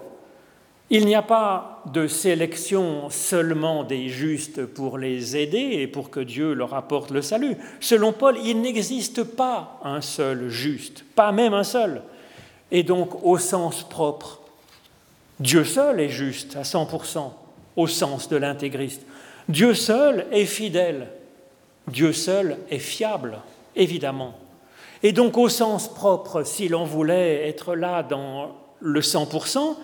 il 0.90 1.06
n'y 1.06 1.14
a 1.14 1.22
pas 1.22 1.82
de 1.92 2.08
sélection 2.08 3.10
seulement 3.10 3.84
des 3.84 4.08
justes 4.08 4.66
pour 4.66 4.98
les 4.98 5.36
aider 5.36 5.58
et 5.58 5.86
pour 5.86 6.10
que 6.10 6.18
Dieu 6.18 6.52
leur 6.52 6.74
apporte 6.74 7.12
le 7.12 7.22
salut. 7.22 7.56
Selon 7.78 8.12
Paul, 8.12 8.36
il 8.44 8.60
n'existe 8.60 9.22
pas 9.22 9.80
un 9.84 10.00
seul 10.00 10.48
juste, 10.48 11.04
pas 11.14 11.30
même 11.30 11.54
un 11.54 11.62
seul. 11.62 12.02
Et 12.72 12.82
donc, 12.82 13.24
au 13.24 13.38
sens 13.38 13.84
propre, 13.84 14.40
Dieu 15.38 15.64
seul 15.64 16.00
est 16.00 16.08
juste 16.08 16.56
à 16.56 16.62
100%, 16.62 17.30
au 17.76 17.86
sens 17.86 18.28
de 18.28 18.36
l'intégriste. 18.36 19.02
Dieu 19.48 19.74
seul 19.74 20.26
est 20.32 20.44
fidèle. 20.44 21.06
Dieu 21.86 22.12
seul 22.12 22.58
est 22.68 22.78
fiable, 22.78 23.38
évidemment. 23.76 24.34
Et 25.04 25.12
donc, 25.12 25.38
au 25.38 25.48
sens 25.48 25.88
propre, 25.92 26.42
si 26.42 26.68
l'on 26.68 26.84
voulait 26.84 27.48
être 27.48 27.76
là 27.76 28.02
dans 28.02 28.50
le 28.80 29.00
100%, 29.00 29.76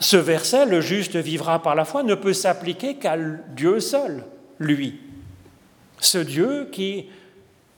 ce 0.00 0.16
verset, 0.16 0.64
le 0.64 0.80
juste 0.80 1.16
vivra 1.16 1.62
par 1.62 1.74
la 1.74 1.84
foi, 1.84 2.02
ne 2.02 2.14
peut 2.14 2.32
s'appliquer 2.32 2.94
qu'à 2.94 3.16
Dieu 3.54 3.80
seul, 3.80 4.24
lui. 4.58 4.98
Ce 5.98 6.16
Dieu 6.16 6.68
qui, 6.72 7.10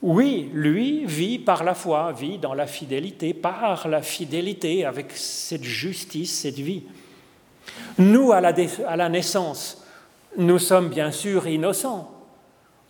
oui, 0.03 0.49
lui 0.55 1.05
vit 1.05 1.41
par 1.41 1.65
la 1.65 1.75
foi, 1.75 2.13
vit 2.13 2.39
dans 2.39 2.55
la 2.55 2.69
fidélité, 2.69 3.35
par 3.35 3.89
la 3.89 4.03
fidélité, 4.03 4.85
avec 4.85 5.11
cette 5.11 5.65
justice, 5.65 6.41
cette 6.41 6.61
vie. 6.61 6.85
Nous, 7.99 8.31
à 8.31 8.41
la, 8.41 9.09
naissance, 9.09 9.85
nous 10.37 10.61
sommes 10.61 10.91
bien 10.91 11.11
sûr 11.11 11.49
innocents. 11.49 12.09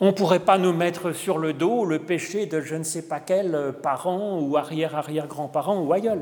On 0.01 0.09
ne 0.09 0.12
pourrait 0.12 0.41
pas 0.41 0.59
nous 0.59 0.74
mettre 0.74 1.12
sur 1.12 1.39
le 1.39 1.55
dos 1.55 1.87
le 1.87 2.01
péché 2.01 2.45
de 2.45 2.61
je 2.61 2.74
ne 2.74 2.83
sais 2.83 3.09
pas 3.09 3.20
quel 3.20 3.74
parent 3.83 4.39
ou 4.41 4.59
arrière-arrière-grand-parent 4.59 5.80
ou 5.80 5.93
aïeul. 5.95 6.20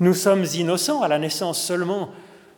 Nous 0.00 0.14
sommes 0.14 0.44
innocents 0.54 1.00
à 1.00 1.08
la 1.08 1.18
naissance 1.18 1.58
seulement 1.58 2.10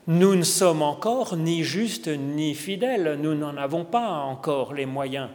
nous 0.09 0.35
ne 0.35 0.43
sommes 0.43 0.81
encore 0.81 1.37
ni 1.37 1.63
justes 1.63 2.09
ni 2.09 2.55
fidèles, 2.55 3.19
nous 3.21 3.35
n'en 3.35 3.59
avons 3.59 3.85
pas 3.85 4.09
encore 4.09 4.73
les 4.73 4.87
moyens. 4.87 5.29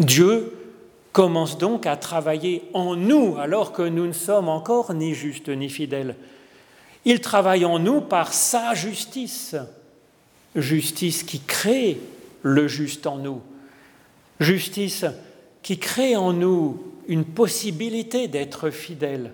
Dieu 0.00 0.52
commence 1.12 1.56
donc 1.56 1.86
à 1.86 1.96
travailler 1.96 2.64
en 2.74 2.96
nous 2.96 3.36
alors 3.38 3.72
que 3.72 3.82
nous 3.82 4.08
ne 4.08 4.12
sommes 4.12 4.48
encore 4.48 4.92
ni 4.92 5.14
justes 5.14 5.50
ni 5.50 5.68
fidèles. 5.68 6.16
Il 7.04 7.20
travaille 7.20 7.64
en 7.64 7.78
nous 7.78 8.00
par 8.00 8.32
sa 8.32 8.74
justice, 8.74 9.54
justice 10.56 11.22
qui 11.22 11.38
crée 11.38 12.00
le 12.42 12.66
juste 12.66 13.06
en 13.06 13.18
nous, 13.18 13.40
justice 14.40 15.04
qui 15.62 15.78
crée 15.78 16.16
en 16.16 16.32
nous 16.32 16.82
une 17.06 17.24
possibilité 17.24 18.26
d'être 18.26 18.70
fidèles, 18.70 19.32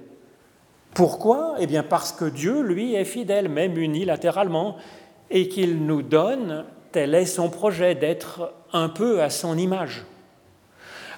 pourquoi 0.99 1.55
Eh 1.61 1.69
bien 1.69 1.85
parce 1.85 2.11
que 2.11 2.25
Dieu, 2.25 2.61
lui, 2.61 2.97
est 2.97 3.05
fidèle, 3.05 3.49
même 3.49 3.79
unilatéralement, 3.79 4.79
et 5.31 5.49
qu'il 5.49 5.87
nous 5.87 6.03
donne, 6.03 6.65
tel 6.91 7.15
est 7.15 7.25
son 7.25 7.51
projet, 7.51 7.95
d'être 7.95 8.53
un 8.73 8.89
peu 8.89 9.23
à 9.23 9.31
son 9.31 9.57
image. 9.57 10.05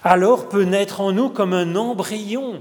Alors 0.05 0.51
peut 0.51 0.64
naître 0.64 1.01
en 1.01 1.12
nous 1.12 1.31
comme 1.31 1.55
un 1.55 1.76
embryon 1.76 2.61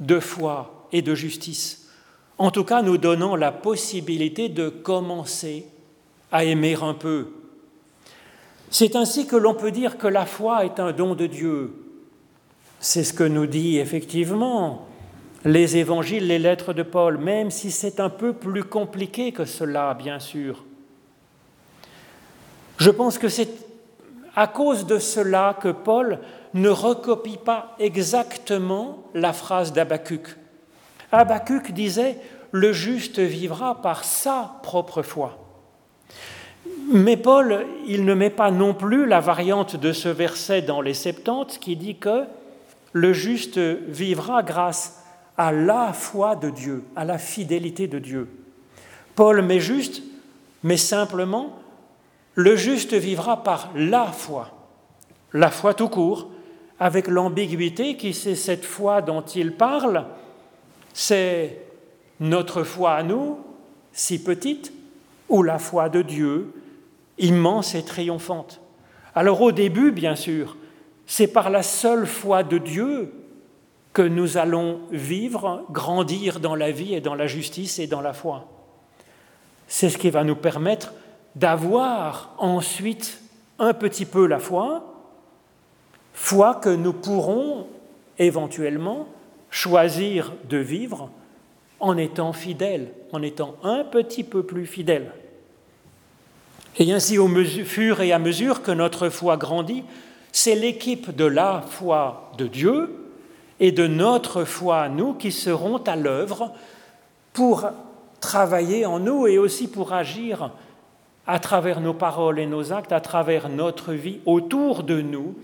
de 0.00 0.18
foi 0.18 0.88
et 0.92 1.02
de 1.02 1.14
justice, 1.14 1.90
en 2.38 2.50
tout 2.50 2.64
cas 2.64 2.80
nous 2.80 2.96
donnant 2.96 3.36
la 3.36 3.52
possibilité 3.52 4.48
de 4.48 4.70
commencer 4.70 5.66
à 6.32 6.44
aimer 6.44 6.78
un 6.80 6.94
peu. 6.94 7.32
C'est 8.70 8.96
ainsi 8.96 9.26
que 9.26 9.36
l'on 9.36 9.52
peut 9.52 9.72
dire 9.72 9.98
que 9.98 10.08
la 10.08 10.24
foi 10.24 10.64
est 10.64 10.80
un 10.80 10.92
don 10.92 11.14
de 11.14 11.26
Dieu. 11.26 11.74
C'est 12.80 13.04
ce 13.04 13.12
que 13.12 13.24
nous 13.24 13.46
dit 13.46 13.76
effectivement 13.76 14.86
les 15.46 15.76
évangiles, 15.76 16.26
les 16.26 16.40
lettres 16.40 16.72
de 16.72 16.82
Paul, 16.82 17.18
même 17.18 17.52
si 17.52 17.70
c'est 17.70 18.00
un 18.00 18.10
peu 18.10 18.32
plus 18.32 18.64
compliqué 18.64 19.30
que 19.30 19.44
cela, 19.44 19.94
bien 19.94 20.18
sûr. 20.18 20.64
Je 22.78 22.90
pense 22.90 23.16
que 23.16 23.28
c'est 23.28 23.48
à 24.34 24.48
cause 24.48 24.86
de 24.86 24.98
cela 24.98 25.56
que 25.62 25.68
Paul 25.68 26.18
ne 26.52 26.68
recopie 26.68 27.38
pas 27.38 27.76
exactement 27.78 29.04
la 29.14 29.32
phrase 29.32 29.72
d'Abacuc. 29.72 30.36
Habacuc 31.12 31.72
disait 31.72 32.18
Le 32.50 32.72
juste 32.72 33.20
vivra 33.20 33.80
par 33.80 34.04
sa 34.04 34.56
propre 34.64 35.02
foi. 35.02 35.38
Mais 36.92 37.16
Paul, 37.16 37.64
il 37.86 38.04
ne 38.04 38.14
met 38.14 38.30
pas 38.30 38.50
non 38.50 38.74
plus 38.74 39.06
la 39.06 39.20
variante 39.20 39.76
de 39.76 39.92
ce 39.92 40.08
verset 40.08 40.62
dans 40.62 40.80
les 40.80 40.94
Septante 40.94 41.58
qui 41.60 41.76
dit 41.76 41.96
que 41.96 42.24
le 42.92 43.12
juste 43.12 43.58
vivra 43.58 44.42
grâce 44.42 44.95
à 45.36 45.52
la 45.52 45.92
foi 45.92 46.36
de 46.36 46.50
Dieu, 46.50 46.84
à 46.94 47.04
la 47.04 47.18
fidélité 47.18 47.86
de 47.86 47.98
Dieu. 47.98 48.28
Paul 49.14 49.42
met 49.42 49.60
juste, 49.60 50.02
mais 50.62 50.76
simplement, 50.76 51.58
le 52.34 52.56
juste 52.56 52.94
vivra 52.94 53.42
par 53.42 53.70
la 53.74 54.06
foi, 54.06 54.50
la 55.32 55.50
foi 55.50 55.74
tout 55.74 55.88
court, 55.88 56.30
avec 56.78 57.08
l'ambiguïté 57.08 57.96
qui 57.96 58.12
c'est 58.12 58.34
cette 58.34 58.64
foi 58.64 59.00
dont 59.00 59.22
il 59.22 59.56
parle, 59.56 60.06
c'est 60.92 61.62
notre 62.20 62.62
foi 62.62 62.92
à 62.92 63.02
nous, 63.02 63.38
si 63.92 64.22
petite, 64.22 64.72
ou 65.28 65.42
la 65.42 65.58
foi 65.58 65.88
de 65.88 66.02
Dieu, 66.02 66.52
immense 67.18 67.74
et 67.74 67.82
triomphante. 67.82 68.60
Alors 69.14 69.40
au 69.40 69.52
début, 69.52 69.90
bien 69.92 70.16
sûr, 70.16 70.56
c'est 71.06 71.28
par 71.28 71.48
la 71.50 71.62
seule 71.62 72.06
foi 72.06 72.42
de 72.42 72.58
Dieu 72.58 73.12
que 73.96 74.02
nous 74.02 74.36
allons 74.36 74.80
vivre, 74.90 75.64
grandir 75.70 76.38
dans 76.38 76.54
la 76.54 76.70
vie 76.70 76.92
et 76.92 77.00
dans 77.00 77.14
la 77.14 77.26
justice 77.26 77.78
et 77.78 77.86
dans 77.86 78.02
la 78.02 78.12
foi. 78.12 78.46
C'est 79.68 79.88
ce 79.88 79.96
qui 79.96 80.10
va 80.10 80.22
nous 80.22 80.36
permettre 80.36 80.92
d'avoir 81.34 82.34
ensuite 82.36 83.22
un 83.58 83.72
petit 83.72 84.04
peu 84.04 84.26
la 84.26 84.38
foi, 84.38 84.84
foi 86.12 86.56
que 86.56 86.68
nous 86.68 86.92
pourrons 86.92 87.68
éventuellement 88.18 89.08
choisir 89.48 90.34
de 90.46 90.58
vivre 90.58 91.08
en 91.80 91.96
étant 91.96 92.34
fidèles, 92.34 92.92
en 93.12 93.22
étant 93.22 93.56
un 93.62 93.82
petit 93.82 94.24
peu 94.24 94.42
plus 94.42 94.66
fidèles. 94.66 95.10
Et 96.76 96.92
ainsi, 96.92 97.16
au 97.16 97.28
fur 97.64 98.02
et 98.02 98.12
à 98.12 98.18
mesure 98.18 98.60
que 98.60 98.72
notre 98.72 99.08
foi 99.08 99.38
grandit, 99.38 99.84
c'est 100.32 100.54
l'équipe 100.54 101.16
de 101.16 101.24
la 101.24 101.62
foi 101.62 102.30
de 102.36 102.46
Dieu 102.46 103.05
et 103.60 103.72
de 103.72 103.86
notre 103.86 104.44
foi, 104.44 104.88
nous, 104.88 105.14
qui 105.14 105.32
seront 105.32 105.78
à 105.78 105.96
l'œuvre 105.96 106.52
pour 107.32 107.70
travailler 108.20 108.86
en 108.86 108.98
nous 108.98 109.26
et 109.26 109.38
aussi 109.38 109.68
pour 109.68 109.92
agir 109.92 110.50
à 111.26 111.38
travers 111.38 111.80
nos 111.80 111.94
paroles 111.94 112.38
et 112.38 112.46
nos 112.46 112.72
actes, 112.72 112.92
à 112.92 113.00
travers 113.00 113.48
notre 113.48 113.92
vie 113.92 114.20
autour 114.26 114.84
de 114.84 115.00
nous, 115.00 115.34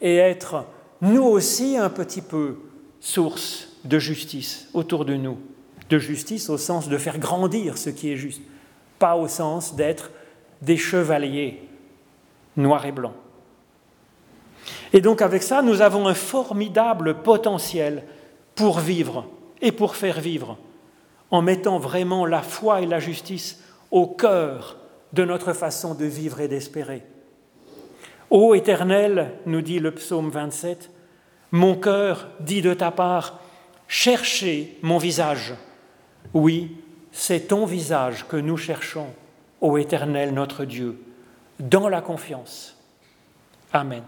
et 0.00 0.16
être 0.16 0.64
nous 1.00 1.24
aussi 1.24 1.76
un 1.76 1.90
petit 1.90 2.22
peu 2.22 2.56
source 3.00 3.68
de 3.84 3.98
justice 3.98 4.68
autour 4.72 5.04
de 5.04 5.14
nous. 5.14 5.38
De 5.88 5.98
justice 5.98 6.48
au 6.50 6.58
sens 6.58 6.88
de 6.88 6.98
faire 6.98 7.18
grandir 7.18 7.78
ce 7.78 7.90
qui 7.90 8.12
est 8.12 8.16
juste, 8.16 8.42
pas 8.98 9.16
au 9.16 9.28
sens 9.28 9.74
d'être 9.74 10.10
des 10.62 10.76
chevaliers 10.76 11.62
noirs 12.56 12.86
et 12.86 12.92
blancs. 12.92 13.14
Et 14.92 15.00
donc 15.00 15.22
avec 15.22 15.42
ça, 15.42 15.62
nous 15.62 15.82
avons 15.82 16.06
un 16.06 16.14
formidable 16.14 17.22
potentiel 17.22 18.04
pour 18.54 18.80
vivre 18.80 19.26
et 19.60 19.72
pour 19.72 19.96
faire 19.96 20.20
vivre, 20.20 20.58
en 21.30 21.42
mettant 21.42 21.78
vraiment 21.78 22.26
la 22.26 22.42
foi 22.42 22.80
et 22.80 22.86
la 22.86 23.00
justice 23.00 23.62
au 23.90 24.06
cœur 24.06 24.76
de 25.12 25.24
notre 25.24 25.52
façon 25.52 25.94
de 25.94 26.04
vivre 26.04 26.40
et 26.40 26.48
d'espérer. 26.48 27.02
Ô 28.30 28.54
Éternel, 28.54 29.32
nous 29.46 29.62
dit 29.62 29.78
le 29.78 29.92
psaume 29.92 30.30
27, 30.30 30.90
mon 31.52 31.76
cœur 31.76 32.28
dit 32.40 32.62
de 32.62 32.74
ta 32.74 32.90
part, 32.90 33.40
cherchez 33.88 34.78
mon 34.82 34.98
visage. 34.98 35.54
Oui, 36.34 36.76
c'est 37.12 37.48
ton 37.48 37.66
visage 37.66 38.26
que 38.28 38.36
nous 38.36 38.56
cherchons, 38.56 39.06
ô 39.60 39.78
Éternel 39.78 40.34
notre 40.34 40.64
Dieu, 40.64 41.00
dans 41.60 41.88
la 41.88 42.00
confiance. 42.00 42.76
Amen. 43.72 44.02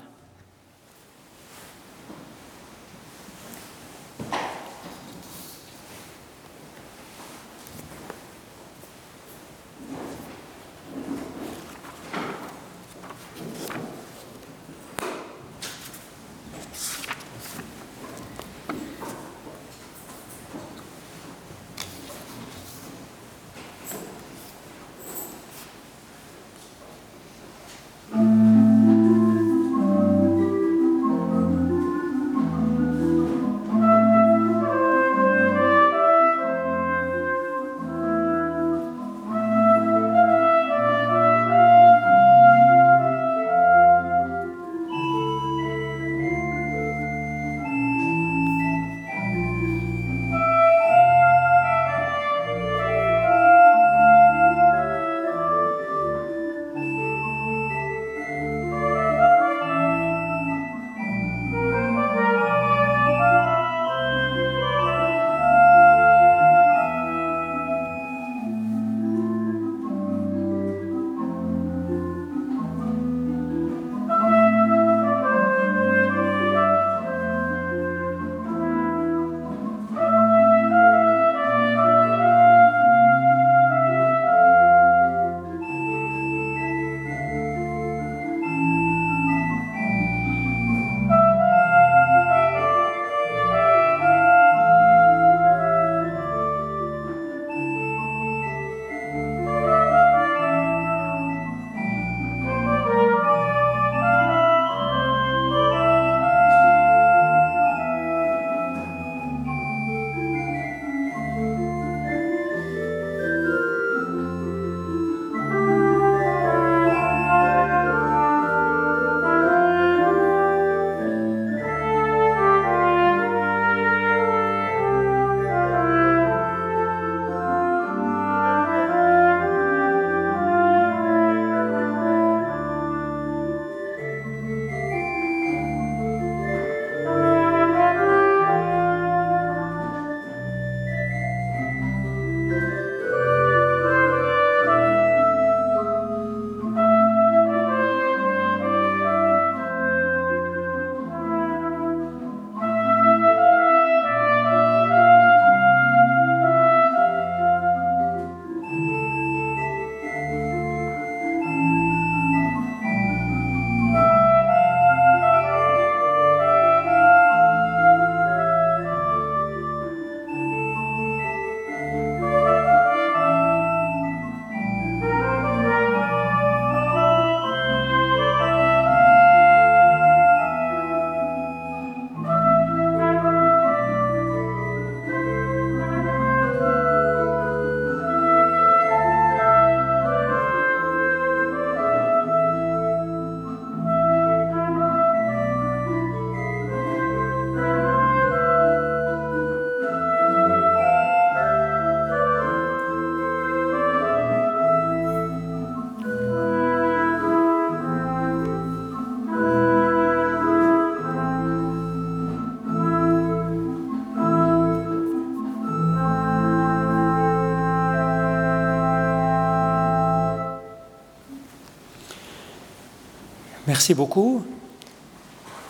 Merci 223.89 223.97
beaucoup. 223.97 224.45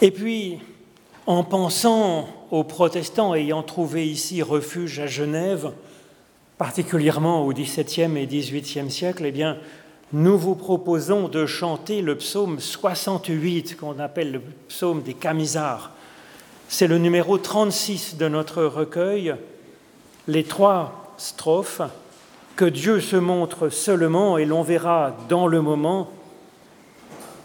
Et 0.03 0.11
puis, 0.11 0.59
en 1.29 1.45
pensant 1.45 2.29
aux 2.51 2.65
protestants 2.65 3.33
ayant 3.33 3.63
trouvé 3.63 4.09
ici 4.09 4.43
refuge 4.43 4.99
à 4.99 5.07
Genève, 5.07 5.71
particulièrement 6.57 7.47
au 7.47 7.53
XVIIe 7.53 8.19
et 8.19 8.27
XVIIIe 8.27 8.91
siècle, 8.91 9.23
eh 9.25 9.31
bien, 9.31 9.59
nous 10.13 10.37
vous 10.37 10.57
proposons 10.57 11.29
de 11.29 11.47
chanter 11.47 12.03
le 12.03 12.17
psaume 12.17 12.59
68, 12.59 13.77
qu'on 13.77 14.01
appelle 14.01 14.33
le 14.33 14.43
psaume 14.67 15.03
des 15.03 15.15
Camisards. 15.15 15.93
C'est 16.69 16.89
le 16.89 16.99
numéro 16.99 17.39
36 17.39 18.17
de 18.17 18.27
notre 18.27 18.65
recueil, 18.65 19.37
les 20.27 20.43
trois 20.43 21.15
strophes, 21.19 21.83
que 22.57 22.65
Dieu 22.65 23.01
se 23.01 23.15
montre 23.15 23.69
seulement 23.69 24.39
et 24.39 24.45
l'on 24.45 24.65
verra 24.65 25.17
dans 25.29 25.47
le 25.47 25.63
moment 25.63 26.11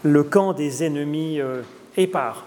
le 0.03 0.23
camp 0.23 0.53
des 0.53 0.83
ennemis 0.83 1.39
euh, 1.39 1.61
épars. 1.95 2.45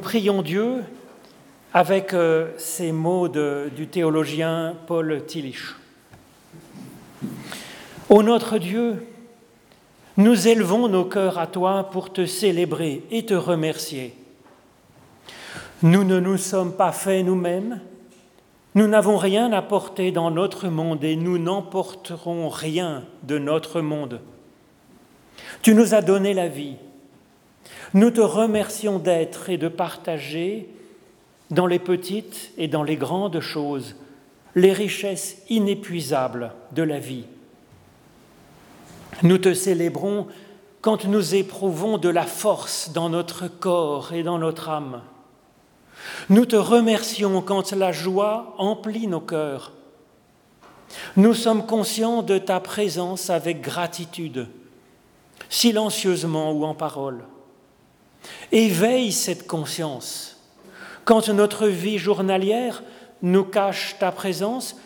Prions 0.00 0.42
Dieu 0.42 0.82
avec 1.72 2.14
euh, 2.14 2.48
ces 2.58 2.90
mots 2.90 3.28
du 3.28 3.86
théologien 3.86 4.74
Paul 4.86 5.24
Tillich. 5.26 5.76
Ô 8.08 8.22
notre 8.22 8.58
Dieu, 8.58 9.06
nous 10.16 10.48
élevons 10.48 10.88
nos 10.88 11.04
cœurs 11.04 11.38
à 11.38 11.46
toi 11.46 11.90
pour 11.90 12.12
te 12.12 12.26
célébrer 12.26 13.04
et 13.10 13.24
te 13.24 13.34
remercier. 13.34 14.14
Nous 15.82 16.04
ne 16.04 16.18
nous 16.18 16.36
sommes 16.36 16.74
pas 16.74 16.92
faits 16.92 17.24
nous-mêmes, 17.24 17.80
nous 18.74 18.86
n'avons 18.86 19.16
rien 19.16 19.52
apporté 19.52 20.12
dans 20.12 20.30
notre 20.30 20.68
monde 20.68 21.04
et 21.04 21.16
nous 21.16 21.38
n'emporterons 21.38 22.48
rien 22.48 23.04
de 23.22 23.38
notre 23.38 23.80
monde. 23.80 24.20
Tu 25.62 25.74
nous 25.74 25.94
as 25.94 26.02
donné 26.02 26.34
la 26.34 26.48
vie 26.48 26.76
nous 27.94 28.10
te 28.10 28.20
remercions 28.20 28.98
d'être 28.98 29.50
et 29.50 29.58
de 29.58 29.68
partager 29.68 30.68
dans 31.50 31.66
les 31.66 31.78
petites 31.78 32.52
et 32.56 32.68
dans 32.68 32.82
les 32.82 32.96
grandes 32.96 33.40
choses 33.40 33.96
les 34.54 34.72
richesses 34.72 35.38
inépuisables 35.48 36.52
de 36.72 36.82
la 36.82 36.98
vie. 36.98 37.24
Nous 39.22 39.38
te 39.38 39.54
célébrons 39.54 40.26
quand 40.80 41.04
nous 41.04 41.34
éprouvons 41.34 41.98
de 41.98 42.08
la 42.08 42.24
force 42.24 42.92
dans 42.92 43.08
notre 43.08 43.48
corps 43.48 44.12
et 44.12 44.22
dans 44.22 44.38
notre 44.38 44.68
âme. 44.68 45.02
Nous 46.30 46.46
te 46.46 46.56
remercions 46.56 47.42
quand 47.42 47.72
la 47.72 47.92
joie 47.92 48.54
emplit 48.58 49.06
nos 49.06 49.20
cœurs. 49.20 49.72
Nous 51.16 51.34
sommes 51.34 51.66
conscients 51.66 52.22
de 52.22 52.38
ta 52.38 52.60
présence 52.60 53.30
avec 53.30 53.60
gratitude, 53.60 54.48
silencieusement 55.48 56.52
ou 56.52 56.64
en 56.64 56.74
parole. 56.74 57.24
Éveille 58.52 59.12
cette 59.12 59.46
conscience 59.46 60.30
quand 61.04 61.28
notre 61.28 61.66
vie 61.66 61.98
journalière 61.98 62.82
nous 63.22 63.44
cache 63.44 63.96
ta 63.98 64.12
présence 64.12 64.76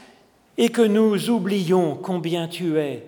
et 0.57 0.71
que 0.71 0.83
nous 0.83 1.31
oublions 1.31 1.97
combien 1.97 2.49
tu 2.49 2.79
es, 2.79 3.07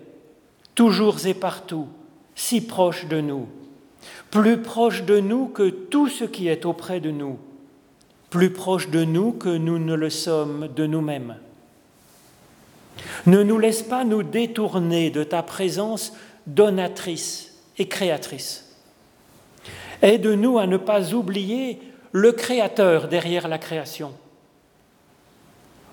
toujours 0.75 1.25
et 1.25 1.33
partout, 1.33 1.87
si 2.35 2.61
proche 2.61 3.07
de 3.07 3.21
nous, 3.21 3.47
plus 4.29 4.61
proche 4.61 5.03
de 5.03 5.19
nous 5.19 5.47
que 5.47 5.69
tout 5.69 6.09
ce 6.09 6.25
qui 6.25 6.47
est 6.47 6.65
auprès 6.65 6.99
de 6.99 7.11
nous, 7.11 7.39
plus 8.29 8.51
proche 8.51 8.89
de 8.89 9.03
nous 9.03 9.31
que 9.31 9.49
nous 9.49 9.79
ne 9.79 9.95
le 9.95 10.09
sommes 10.09 10.67
de 10.75 10.85
nous-mêmes. 10.85 11.37
Ne 13.25 13.43
nous 13.43 13.57
laisse 13.57 13.83
pas 13.83 14.03
nous 14.03 14.23
détourner 14.23 15.09
de 15.09 15.23
ta 15.23 15.41
présence 15.43 16.13
donatrice 16.45 17.55
et 17.77 17.87
créatrice. 17.87 18.66
Aide-nous 20.01 20.59
à 20.59 20.67
ne 20.67 20.77
pas 20.77 21.13
oublier 21.13 21.79
le 22.11 22.31
Créateur 22.31 23.07
derrière 23.07 23.47
la 23.47 23.57
création. 23.57 24.13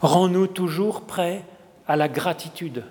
Rends-nous 0.00 0.46
toujours 0.46 1.02
prêts 1.02 1.44
à 1.86 1.96
la 1.96 2.08
gratitude. 2.08 2.84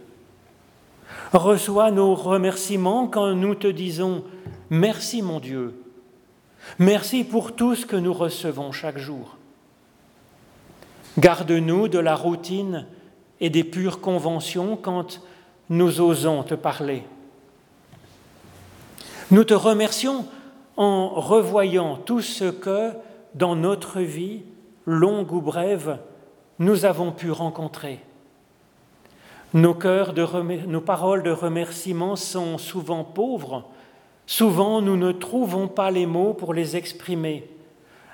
Reçois 1.32 1.92
nos 1.92 2.16
remerciements 2.16 3.08
quand 3.08 3.34
nous 3.34 3.56
te 3.56 3.68
disons 3.68 4.24
Merci 4.70 5.22
mon 5.22 5.40
Dieu, 5.40 5.80
merci 6.80 7.24
pour 7.24 7.56
tout 7.56 7.76
ce 7.76 7.86
que 7.86 7.96
nous 7.96 8.14
recevons 8.14 8.72
chaque 8.72 8.98
jour. 8.98 9.38
Garde-nous 11.20 11.88
de 11.88 12.00
la 12.00 12.16
routine 12.16 12.88
et 13.40 13.52
des 13.52 13.64
pures 13.64 14.02
conventions 14.02 14.76
quand 14.76 15.22
nous 15.70 16.02
osons 16.02 16.42
te 16.42 16.56
parler. 16.56 17.04
Nous 19.30 19.44
te 19.44 19.54
remercions 19.54 20.26
en 20.78 21.10
revoyant 21.10 21.98
tout 21.98 22.22
ce 22.22 22.46
que, 22.46 22.92
dans 23.36 23.56
notre 23.56 24.00
vie, 24.00 24.42
longue 24.86 25.32
ou 25.32 25.42
brève, 25.42 26.00
nous 26.60 26.86
avons 26.86 27.12
pu 27.12 27.32
rencontrer. 27.32 28.00
Nos, 29.54 29.74
de 29.74 30.66
nos 30.66 30.82
paroles 30.82 31.24
de 31.24 31.32
remerciement 31.32 32.16
sont 32.16 32.58
souvent 32.58 33.04
pauvres, 33.04 33.66
souvent 34.26 34.82
nous 34.82 34.98
ne 34.98 35.12
trouvons 35.12 35.68
pas 35.68 35.92
les 35.92 36.08
mots 36.08 36.34
pour 36.34 36.54
les 36.54 36.76
exprimer. 36.76 37.48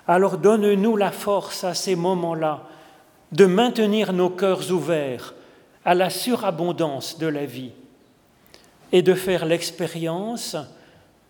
Alors 0.08 0.38
donne-nous 0.38 0.98
la 0.98 1.12
force 1.12 1.64
à 1.64 1.74
ces 1.74 1.96
moments-là 1.96 2.64
de 3.32 3.46
maintenir 3.46 4.12
nos 4.12 4.30
cœurs 4.30 4.72
ouverts 4.72 5.34
à 5.86 5.94
la 5.94 6.10
surabondance 6.10 7.20
de 7.20 7.28
la 7.28 7.46
vie 7.46 7.72
et 8.92 9.02
de 9.02 9.14
faire 9.14 9.46
l'expérience 9.46 10.58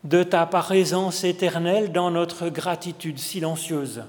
de 0.04 0.24
ta 0.24 0.46
présence 0.46 1.24
éternelle 1.24 1.92
dans 1.92 2.12
notre 2.12 2.50
gratitude 2.50 3.20
silencieuse. 3.20 4.04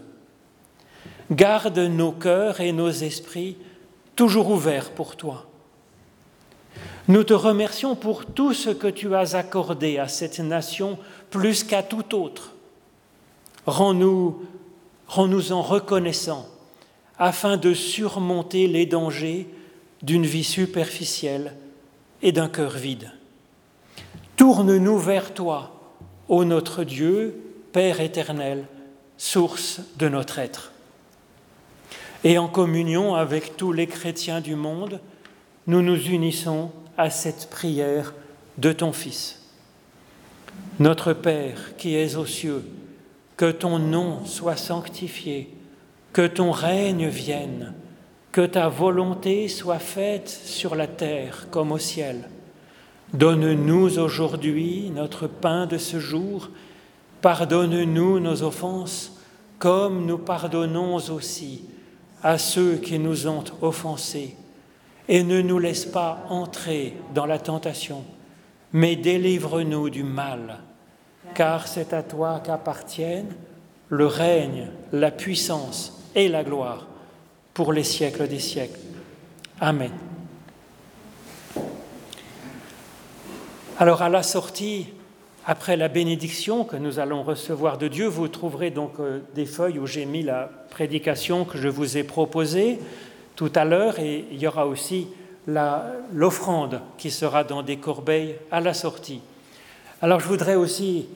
Garde 1.30 1.78
nos 1.78 2.12
cœurs 2.12 2.60
et 2.60 2.72
nos 2.72 2.90
esprits 2.90 3.56
toujours 4.16 4.50
ouverts 4.50 4.90
pour 4.90 5.16
toi. 5.16 5.46
Nous 7.08 7.24
te 7.24 7.32
remercions 7.32 7.96
pour 7.96 8.24
tout 8.24 8.54
ce 8.54 8.70
que 8.70 8.86
tu 8.86 9.14
as 9.14 9.34
accordé 9.34 9.98
à 9.98 10.06
cette 10.06 10.38
nation 10.38 10.98
plus 11.30 11.64
qu'à 11.64 11.82
tout 11.82 12.14
autre. 12.14 12.54
Rends-nous 13.66 14.46
rends 15.08 15.50
en 15.50 15.62
reconnaissants 15.62 16.46
afin 17.18 17.56
de 17.56 17.74
surmonter 17.74 18.68
les 18.68 18.86
dangers 18.86 19.48
d'une 20.02 20.24
vie 20.24 20.44
superficielle 20.44 21.56
et 22.22 22.32
d'un 22.32 22.48
cœur 22.48 22.70
vide. 22.70 23.12
Tourne-nous 24.36 24.98
vers 24.98 25.34
toi 25.34 25.79
ô 26.30 26.44
notre 26.44 26.84
Dieu, 26.84 27.34
Père 27.72 28.00
éternel, 28.00 28.64
source 29.18 29.80
de 29.98 30.08
notre 30.08 30.38
être. 30.38 30.72
Et 32.22 32.38
en 32.38 32.46
communion 32.46 33.16
avec 33.16 33.56
tous 33.56 33.72
les 33.72 33.88
chrétiens 33.88 34.40
du 34.40 34.54
monde, 34.54 35.00
nous 35.66 35.82
nous 35.82 36.00
unissons 36.06 36.70
à 36.96 37.10
cette 37.10 37.50
prière 37.50 38.14
de 38.58 38.72
ton 38.72 38.92
Fils. 38.92 39.42
Notre 40.78 41.12
Père 41.14 41.76
qui 41.76 41.96
es 41.96 42.14
aux 42.14 42.26
cieux, 42.26 42.64
que 43.36 43.50
ton 43.50 43.80
nom 43.80 44.24
soit 44.24 44.56
sanctifié, 44.56 45.50
que 46.12 46.26
ton 46.28 46.52
règne 46.52 47.08
vienne, 47.08 47.74
que 48.30 48.46
ta 48.46 48.68
volonté 48.68 49.48
soit 49.48 49.80
faite 49.80 50.28
sur 50.28 50.76
la 50.76 50.86
terre 50.86 51.48
comme 51.50 51.72
au 51.72 51.78
ciel. 51.78 52.28
Donne-nous 53.12 53.98
aujourd'hui 53.98 54.90
notre 54.94 55.26
pain 55.26 55.66
de 55.66 55.78
ce 55.78 55.98
jour. 55.98 56.48
Pardonne-nous 57.20 58.20
nos 58.20 58.42
offenses, 58.42 59.18
comme 59.58 60.06
nous 60.06 60.18
pardonnons 60.18 60.94
aussi 60.94 61.64
à 62.22 62.38
ceux 62.38 62.76
qui 62.76 62.98
nous 62.98 63.26
ont 63.26 63.44
offensés. 63.62 64.36
Et 65.08 65.24
ne 65.24 65.42
nous 65.42 65.58
laisse 65.58 65.86
pas 65.86 66.24
entrer 66.28 66.94
dans 67.14 67.26
la 67.26 67.38
tentation, 67.38 68.04
mais 68.72 68.94
délivre-nous 68.94 69.90
du 69.90 70.04
mal, 70.04 70.60
car 71.34 71.66
c'est 71.66 71.92
à 71.92 72.04
toi 72.04 72.40
qu'appartiennent 72.44 73.34
le 73.88 74.06
règne, 74.06 74.68
la 74.92 75.10
puissance 75.10 76.00
et 76.14 76.28
la 76.28 76.44
gloire 76.44 76.86
pour 77.52 77.72
les 77.72 77.82
siècles 77.82 78.28
des 78.28 78.38
siècles. 78.38 78.78
Amen. 79.60 79.90
Alors 83.80 84.02
à 84.02 84.10
la 84.10 84.22
sortie, 84.22 84.88
après 85.46 85.74
la 85.74 85.88
bénédiction 85.88 86.64
que 86.64 86.76
nous 86.76 86.98
allons 86.98 87.22
recevoir 87.22 87.78
de 87.78 87.88
Dieu, 87.88 88.08
vous 88.08 88.28
trouverez 88.28 88.70
donc 88.70 89.00
euh, 89.00 89.20
des 89.34 89.46
feuilles 89.46 89.78
où 89.78 89.86
j'ai 89.86 90.04
mis 90.04 90.22
la 90.22 90.50
prédication 90.68 91.46
que 91.46 91.56
je 91.56 91.66
vous 91.68 91.96
ai 91.96 92.04
proposée 92.04 92.78
tout 93.36 93.50
à 93.54 93.64
l'heure 93.64 93.98
et 93.98 94.26
il 94.32 94.38
y 94.38 94.46
aura 94.46 94.66
aussi 94.66 95.06
l'offrande 96.12 96.82
qui 96.98 97.10
sera 97.10 97.42
dans 97.42 97.62
des 97.62 97.78
corbeilles 97.78 98.34
à 98.50 98.60
la 98.60 98.74
sortie. 98.74 99.22
Alors 100.02 100.20
je 100.20 100.28
voudrais 100.28 100.56
aussi 100.56 101.08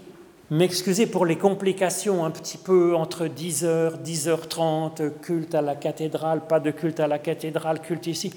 m'excuser 0.50 1.06
pour 1.06 1.26
les 1.26 1.36
complications 1.36 2.24
un 2.24 2.30
petit 2.30 2.56
peu 2.56 2.96
entre 2.96 3.26
10h, 3.26 4.02
10h30, 4.02 5.20
culte 5.20 5.54
à 5.54 5.60
la 5.60 5.74
cathédrale, 5.74 6.46
pas 6.46 6.60
de 6.60 6.70
culte 6.70 7.00
à 7.00 7.08
la 7.08 7.18
cathédrale, 7.18 7.82
culte 7.82 8.06
ici. 8.06 8.32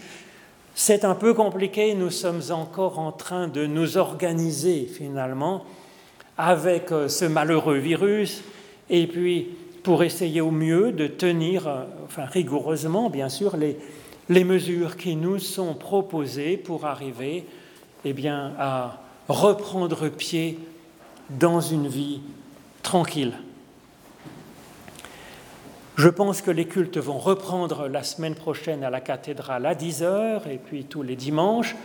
C'est 0.80 1.06
un 1.06 1.16
peu 1.16 1.34
compliqué, 1.34 1.96
nous 1.96 2.12
sommes 2.12 2.44
encore 2.52 3.00
en 3.00 3.12
train 3.12 3.48
de 3.48 3.66
nous 3.66 3.98
organiser 3.98 4.86
finalement 4.86 5.64
avec 6.38 6.92
euh, 6.92 7.08
ce 7.08 7.26
malheureux 7.26 7.80
virus 7.80 8.44
et 8.88 9.08
puis 9.08 9.48
pour 9.82 10.04
essayer 10.04 10.40
au 10.40 10.52
mieux 10.52 10.92
de 10.92 11.08
tenir, 11.08 11.68
euh, 11.68 11.86
rigoureusement 12.16 13.10
bien 13.10 13.28
sûr, 13.28 13.58
les, 13.58 14.44
mesures 14.44 14.98
qui 14.98 15.16
nous 15.16 15.40
sont 15.40 15.74
proposées 15.74 16.58
pour 16.58 16.86
arriver 16.86 17.46
eh 18.06 18.14
à 18.28 19.02
reprendre 19.28 20.10
pied 20.10 20.60
dans 21.32 21.60
une 21.60 21.88
vie 21.88 22.22
tranquille. 22.84 23.34
Je 25.98 26.10
pense 26.10 26.44
que 26.44 26.52
les 26.52 26.66
cultes 26.66 27.00
vont 27.00 27.18
reprendre 27.18 27.88
la 27.88 28.04
semaine 28.04 28.36
prochaine 28.36 28.84
à 28.84 28.92
la 28.92 29.02
cathédrale 29.02 29.66
à 29.66 29.74
10h 29.74 30.48
et 30.48 30.58
puis 30.58 30.84
tous 30.84 31.02
les 31.02 31.16
dimanches. 31.16 31.76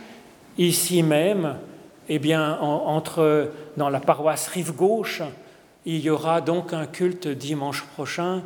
Ici 0.59 1.01
même, 1.01 1.57
eh 2.09 2.19
bien, 2.19 2.59
entre, 2.59 3.49
dans 3.75 3.89
la 3.89 3.99
paroisse 3.99 4.47
Rive 4.49 4.75
Gauche, 4.75 5.23
il 5.87 5.99
y 5.99 6.11
aura 6.11 6.41
donc 6.41 6.73
un 6.73 6.85
culte 6.85 7.27
dimanche 7.27 7.81
prochain 7.95 8.43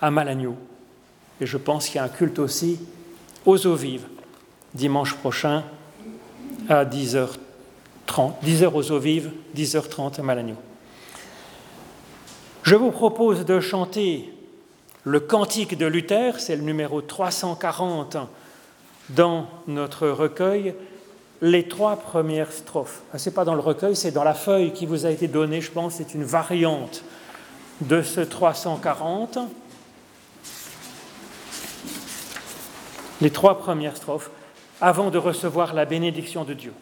à 0.00 0.12
Malagnou. 0.12 0.54
Et 1.40 1.46
je 1.46 1.56
pense 1.56 1.86
qu'il 1.86 1.96
y 1.96 1.98
a 1.98 2.04
un 2.04 2.08
culte 2.08 2.38
aussi 2.38 2.78
aux 3.44 3.66
eaux 3.66 3.74
vives, 3.74 4.06
dimanche 4.74 5.14
prochain 5.16 5.64
à 6.68 6.84
10h30. 6.84 7.34
10h 8.44 8.70
aux 8.72 8.92
eaux 8.92 9.00
vives, 9.00 9.32
10h30 9.56 10.20
à 10.20 10.22
Malagnou. 10.22 10.56
Je 12.62 12.76
vous 12.76 12.92
propose 12.92 13.44
de 13.44 13.58
chanter 13.58 14.33
le 15.04 15.20
cantique 15.20 15.76
de 15.76 15.86
Luther, 15.86 16.40
c'est 16.40 16.56
le 16.56 16.62
numéro 16.62 17.00
340 17.02 18.16
dans 19.10 19.46
notre 19.66 20.08
recueil, 20.08 20.74
les 21.42 21.68
trois 21.68 21.96
premières 21.96 22.52
strophes. 22.52 23.02
Ah, 23.12 23.18
ce 23.18 23.28
n'est 23.28 23.34
pas 23.34 23.44
dans 23.44 23.54
le 23.54 23.60
recueil, 23.60 23.94
c'est 23.96 24.12
dans 24.12 24.24
la 24.24 24.34
feuille 24.34 24.72
qui 24.72 24.86
vous 24.86 25.04
a 25.04 25.10
été 25.10 25.28
donnée, 25.28 25.60
je 25.60 25.70
pense, 25.70 25.94
c'est 25.94 26.14
une 26.14 26.24
variante 26.24 27.04
de 27.82 28.00
ce 28.00 28.20
340. 28.20 29.38
Les 33.20 33.30
trois 33.30 33.58
premières 33.58 33.96
strophes 33.96 34.30
avant 34.80 35.10
de 35.10 35.18
recevoir 35.18 35.74
la 35.74 35.84
bénédiction 35.84 36.44
de 36.44 36.54
Dieu. 36.54 36.72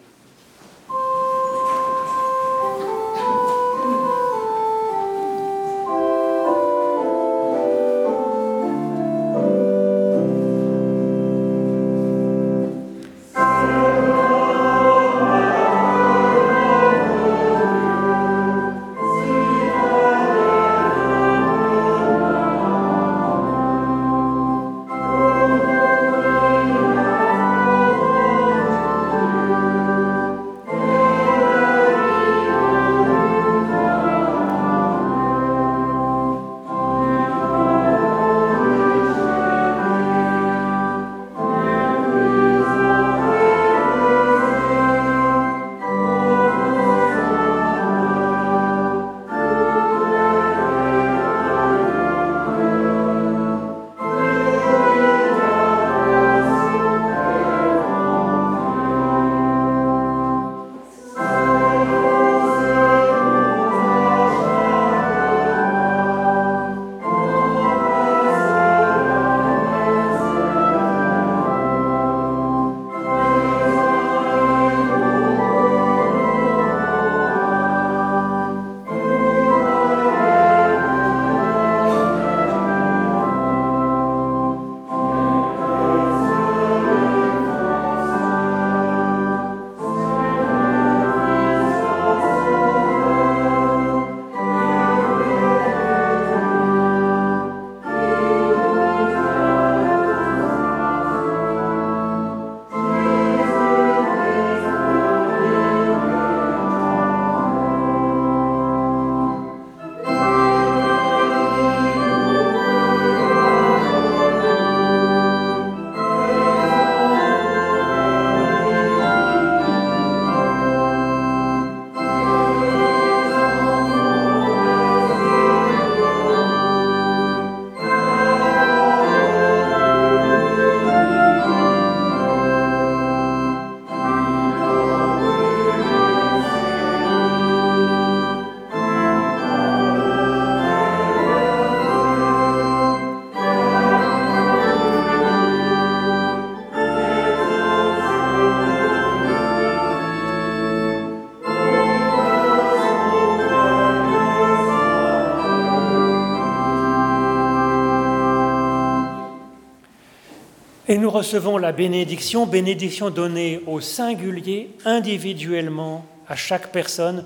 Recevons 161.13 161.57
la 161.59 161.71
bénédiction, 161.71 162.47
bénédiction 162.47 163.11
donnée 163.11 163.61
au 163.67 163.79
singulier, 163.79 164.71
individuellement, 164.83 166.05
à 166.27 166.35
chaque 166.35 166.71
personne, 166.71 167.25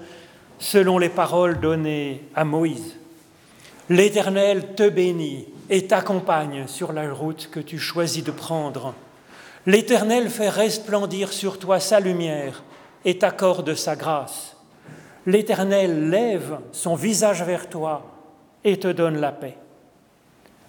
selon 0.59 0.97
les 0.97 1.09
paroles 1.09 1.59
données 1.59 2.21
à 2.35 2.43
Moïse. 2.43 2.95
L'Éternel 3.89 4.75
te 4.75 4.89
bénit 4.89 5.47
et 5.69 5.87
t'accompagne 5.87 6.67
sur 6.67 6.91
la 6.91 7.13
route 7.13 7.49
que 7.49 7.61
tu 7.61 7.79
choisis 7.79 8.23
de 8.23 8.31
prendre. 8.31 8.93
L'Éternel 9.65 10.29
fait 10.29 10.49
resplendir 10.49 11.31
sur 11.31 11.57
toi 11.57 11.79
sa 11.79 12.01
lumière 12.01 12.63
et 13.05 13.17
t'accorde 13.17 13.73
sa 13.75 13.95
grâce. 13.95 14.57
L'Éternel 15.25 16.09
lève 16.09 16.59
son 16.73 16.95
visage 16.95 17.43
vers 17.43 17.69
toi 17.69 18.05
et 18.65 18.77
te 18.77 18.89
donne 18.89 19.21
la 19.21 19.31
paix. 19.31 19.57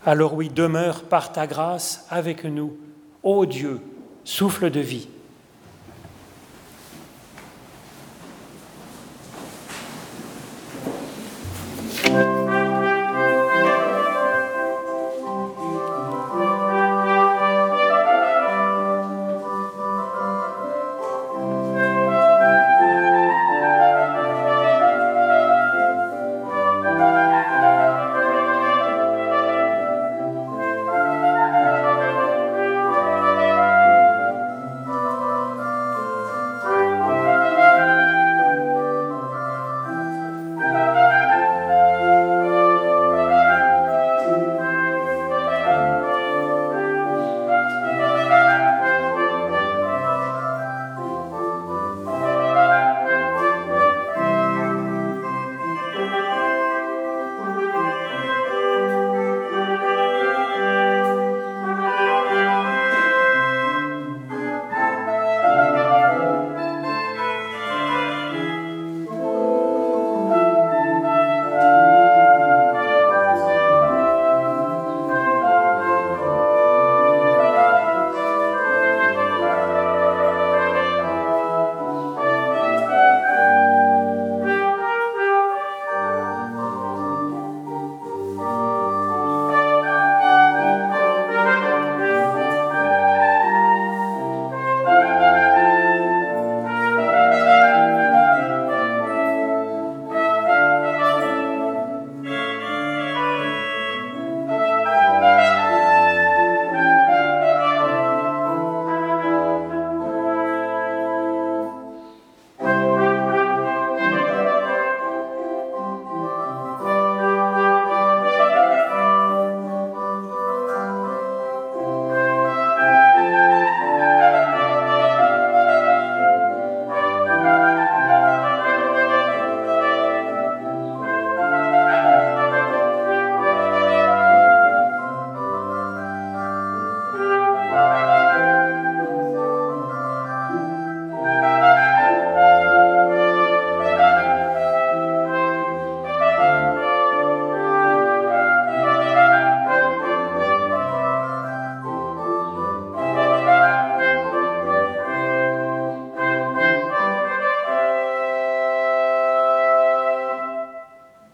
Alors 0.07 0.35
oui, 0.35 0.49
demeure 0.49 1.03
par 1.03 1.33
ta 1.33 1.49
grâce 1.49 2.07
avec 2.11 2.45
nous, 2.45 2.77
ô 3.23 3.45
Dieu, 3.45 3.81
souffle 4.25 4.71
de 4.71 4.81
vie. 4.81 5.09